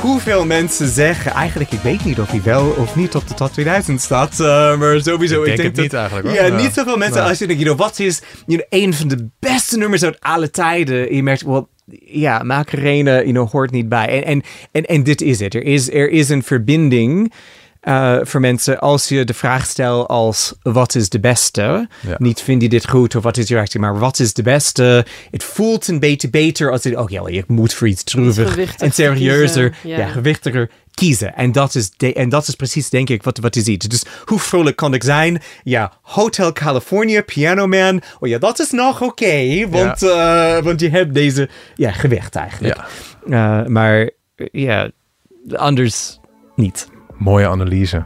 Hoeveel 0.00 0.46
mensen 0.46 0.88
zeggen, 0.88 1.32
eigenlijk, 1.32 1.72
ik 1.72 1.80
weet 1.80 2.04
niet 2.04 2.18
of 2.20 2.30
hij 2.30 2.42
wel 2.42 2.74
of 2.78 2.96
niet 2.96 3.14
op 3.14 3.28
de 3.28 3.34
top 3.34 3.52
2000 3.52 4.00
staat, 4.00 4.40
eh, 4.40 4.76
maar 4.78 5.00
sowieso. 5.00 5.40
Ik 5.42 5.46
denk 5.56 5.62
het 5.62 5.74
dat- 5.74 5.84
niet 5.84 5.92
eigenlijk, 5.94 6.26
hoor. 6.28 6.36
Ja, 6.36 6.44
Ja. 6.46 6.56
niet 6.62 6.72
zoveel 6.74 6.96
mensen. 6.96 7.20
Nee. 7.20 7.28
Als 7.28 7.38
je 7.38 7.46
denkt, 7.46 7.62
you 7.62 7.74
know, 7.74 7.86
wat 7.88 7.98
is 7.98 8.20
you 8.46 8.62
know, 8.68 8.82
een 8.82 8.94
van 8.94 9.08
de 9.08 9.28
beste 9.40 9.78
nummers 9.78 10.02
uit 10.04 10.16
alle 10.20 10.50
tijden? 10.50 11.08
En 11.08 11.14
je 11.16 11.22
merkt, 11.22 11.42
well, 11.42 11.64
ja, 12.04 12.42
Macarena, 12.42 13.12
you 13.12 13.30
know, 13.30 13.50
hoort 13.50 13.70
niet 13.70 13.88
bij. 13.88 14.06
En, 14.08 14.24
en, 14.24 14.42
en, 14.72 14.84
en 14.84 15.02
dit 15.02 15.20
is 15.22 15.40
het. 15.40 15.54
Er 15.54 15.62
is, 15.64 15.90
er 15.92 16.10
is 16.10 16.28
een 16.28 16.42
verbinding 16.42 17.32
eh, 17.80 18.16
voor 18.22 18.40
mensen 18.40 18.78
als 18.78 19.08
je 19.08 19.24
de 19.24 19.34
vraag 19.34 19.66
stelt 19.66 20.08
als 20.08 20.54
wat 20.62 20.94
is 20.94 21.08
de 21.08 21.20
beste? 21.20 21.88
Ja. 22.06 22.14
Niet 22.18 22.40
vind 22.40 22.62
je 22.62 22.68
dit 22.68 22.88
goed 22.88 23.14
of 23.14 23.22
wat 23.22 23.36
is 23.36 23.48
je 23.48 23.54
reactie, 23.54 23.80
maar 23.80 23.98
wat 23.98 24.18
is 24.18 24.32
de 24.32 24.42
beste? 24.42 25.06
Het 25.30 25.44
voelt 25.44 25.88
een 25.88 26.00
beetje 26.00 26.30
beter 26.30 26.70
als 26.70 26.84
het, 26.84 26.96
oh 26.96 27.10
ja, 27.10 27.28
je 27.28 27.44
moet 27.46 27.74
voor 27.74 27.88
iets 27.88 28.04
droevig 28.04 28.76
en 28.76 28.92
serieuzer, 28.92 29.76
ja. 29.82 29.98
ja. 29.98 30.06
gewichtiger 30.06 30.70
kiezen. 30.94 31.34
En 31.34 31.52
dat, 31.52 31.74
is 31.74 31.90
de, 31.96 32.12
en 32.12 32.28
dat 32.28 32.48
is 32.48 32.54
precies, 32.54 32.90
denk 32.90 33.10
ik, 33.10 33.22
wat, 33.22 33.38
wat 33.38 33.54
je 33.54 33.60
ziet. 33.60 33.90
Dus 33.90 34.04
hoe 34.24 34.38
vrolijk 34.38 34.76
kan 34.76 34.94
ik 34.94 35.02
zijn? 35.02 35.42
Ja, 35.62 35.92
Hotel 36.02 36.52
California, 36.52 37.22
Piano 37.22 37.66
Man. 37.66 38.02
Oh 38.20 38.28
ja, 38.28 38.38
dat 38.38 38.58
is 38.58 38.70
nog 38.70 39.02
oké, 39.02 39.68
want, 39.68 40.02
eh, 40.02 40.58
want 40.58 40.80
je 40.80 40.90
hebt 40.90 41.14
deze 41.14 41.48
ja, 41.74 41.92
gewicht 41.92 42.34
eigenlijk. 42.34 42.80
Ja. 43.28 43.60
Eh, 43.60 43.66
maar 43.66 44.10
ja, 44.52 44.90
anders 45.52 46.18
niet. 46.54 46.88
Mooie 47.18 47.48
analyse. 47.48 48.02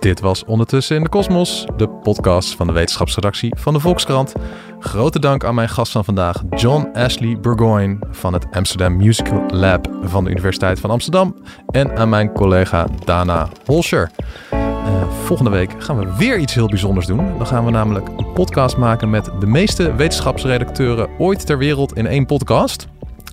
Dit 0.00 0.20
was 0.20 0.44
Ondertussen 0.44 0.96
in 0.96 1.02
de 1.02 1.08
Kosmos, 1.08 1.66
de 1.76 1.88
podcast 1.88 2.54
van 2.54 2.66
de 2.66 2.72
wetenschapsredactie 2.72 3.54
van 3.56 3.72
de 3.72 3.80
Volkskrant. 3.80 4.34
Grote 4.78 5.18
dank 5.18 5.44
aan 5.44 5.54
mijn 5.54 5.68
gast 5.68 5.92
van 5.92 6.04
vandaag, 6.04 6.42
John 6.50 6.88
Ashley 6.92 7.40
Burgoyne 7.40 7.98
van 8.10 8.32
het 8.32 8.46
Amsterdam 8.50 8.96
Musical 8.96 9.46
Lab 9.48 9.88
van 10.02 10.24
de 10.24 10.30
Universiteit 10.30 10.80
van 10.80 10.90
Amsterdam. 10.90 11.36
En 11.70 11.96
aan 11.96 12.08
mijn 12.08 12.32
collega 12.32 12.86
Dana 13.04 13.48
Holscher. 13.64 14.10
Eh, 14.50 15.08
volgende 15.24 15.50
week 15.50 15.70
gaan 15.78 15.98
we 15.98 16.16
weer 16.18 16.38
iets 16.38 16.54
heel 16.54 16.68
bijzonders 16.68 17.06
doen. 17.06 17.38
Dan 17.38 17.46
gaan 17.46 17.64
we 17.64 17.70
namelijk 17.70 18.08
een 18.16 18.32
podcast 18.32 18.76
maken 18.76 19.10
met 19.10 19.30
de 19.40 19.46
meeste 19.46 19.94
wetenschapsredacteuren 19.94 21.08
ooit 21.18 21.46
ter 21.46 21.58
wereld 21.58 21.96
in 21.96 22.06
één 22.06 22.26
podcast. 22.26 22.88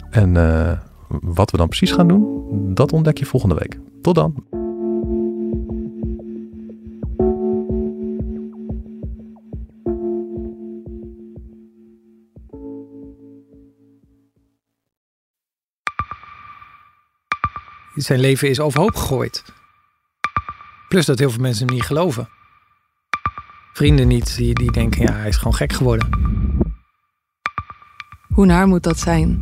En 0.09 0.37
eh, 0.37 0.71
wat 1.07 1.51
we 1.51 1.57
dan 1.57 1.67
precies 1.67 1.91
gaan 1.91 2.07
doen, 2.07 2.43
dat 2.73 2.93
ontdek 2.93 3.17
je 3.17 3.25
volgende 3.25 3.55
week. 3.55 3.79
Tot 4.01 4.15
dan. 4.15 4.45
Zijn 17.95 18.19
leven 18.19 18.49
is 18.49 18.59
overhoop 18.59 18.95
gegooid. 18.95 19.43
Plus 20.87 21.05
dat 21.05 21.19
heel 21.19 21.29
veel 21.29 21.41
mensen 21.41 21.65
hem 21.65 21.75
niet 21.75 21.85
geloven. 21.85 22.29
Vrienden 23.73 24.07
niet, 24.07 24.35
die, 24.35 24.53
die 24.53 24.71
denken, 24.71 25.01
ja, 25.01 25.13
hij 25.13 25.27
is 25.27 25.37
gewoon 25.37 25.55
gek 25.55 25.73
geworden. 25.73 26.09
Hoe 28.33 28.45
naar 28.45 28.67
moet 28.67 28.83
dat 28.83 28.99
zijn? 28.99 29.41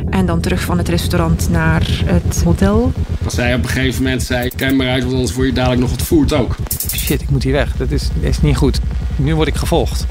En 0.11 0.25
dan 0.25 0.39
terug 0.39 0.61
van 0.61 0.77
het 0.77 0.89
restaurant 0.89 1.49
naar 1.49 2.01
het 2.05 2.43
hotel. 2.43 2.91
Als 3.23 3.33
zij 3.33 3.53
op 3.55 3.63
een 3.63 3.69
gegeven 3.69 4.03
moment 4.03 4.23
zei, 4.23 4.49
kijk 4.55 4.75
maar 4.75 4.89
uit, 4.89 5.03
want 5.03 5.15
anders 5.15 5.33
word 5.33 5.47
je 5.47 5.53
dadelijk 5.53 5.81
nog 5.81 5.89
wat 5.89 6.01
voert 6.01 6.33
ook. 6.33 6.55
Shit, 6.95 7.21
ik 7.21 7.29
moet 7.29 7.43
hier 7.43 7.53
weg. 7.53 7.75
Dat 7.77 7.91
is, 7.91 8.09
is 8.19 8.41
niet 8.41 8.57
goed. 8.57 8.79
Nu 9.15 9.35
word 9.35 9.47
ik 9.47 9.55
gevolgd. 9.55 10.05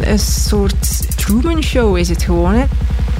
Een 0.00 0.18
soort 0.18 1.16
Truman 1.16 1.62
Show 1.62 1.96
is 1.96 2.08
het 2.08 2.22
gewoon. 2.22 2.54
Hè? 2.54 2.64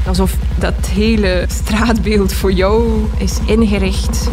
Alsof 0.07 0.37
dat 0.59 0.87
hele 0.87 1.45
straatbeeld 1.49 2.33
voor 2.33 2.53
jou 2.53 3.05
is 3.19 3.39
ingericht. 3.47 4.31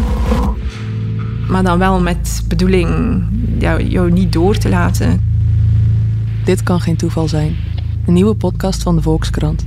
Maar 1.48 1.62
dan 1.62 1.78
wel 1.78 2.00
met 2.00 2.42
bedoeling 2.48 3.22
ja, 3.58 3.80
jou 3.80 4.10
niet 4.10 4.32
door 4.32 4.56
te 4.56 4.68
laten. 4.68 5.20
Dit 6.44 6.62
kan 6.62 6.80
geen 6.80 6.96
toeval 6.96 7.28
zijn. 7.28 7.56
Een 8.06 8.12
nieuwe 8.12 8.34
podcast 8.34 8.82
van 8.82 8.96
de 8.96 9.02
Volkskrant. 9.02 9.66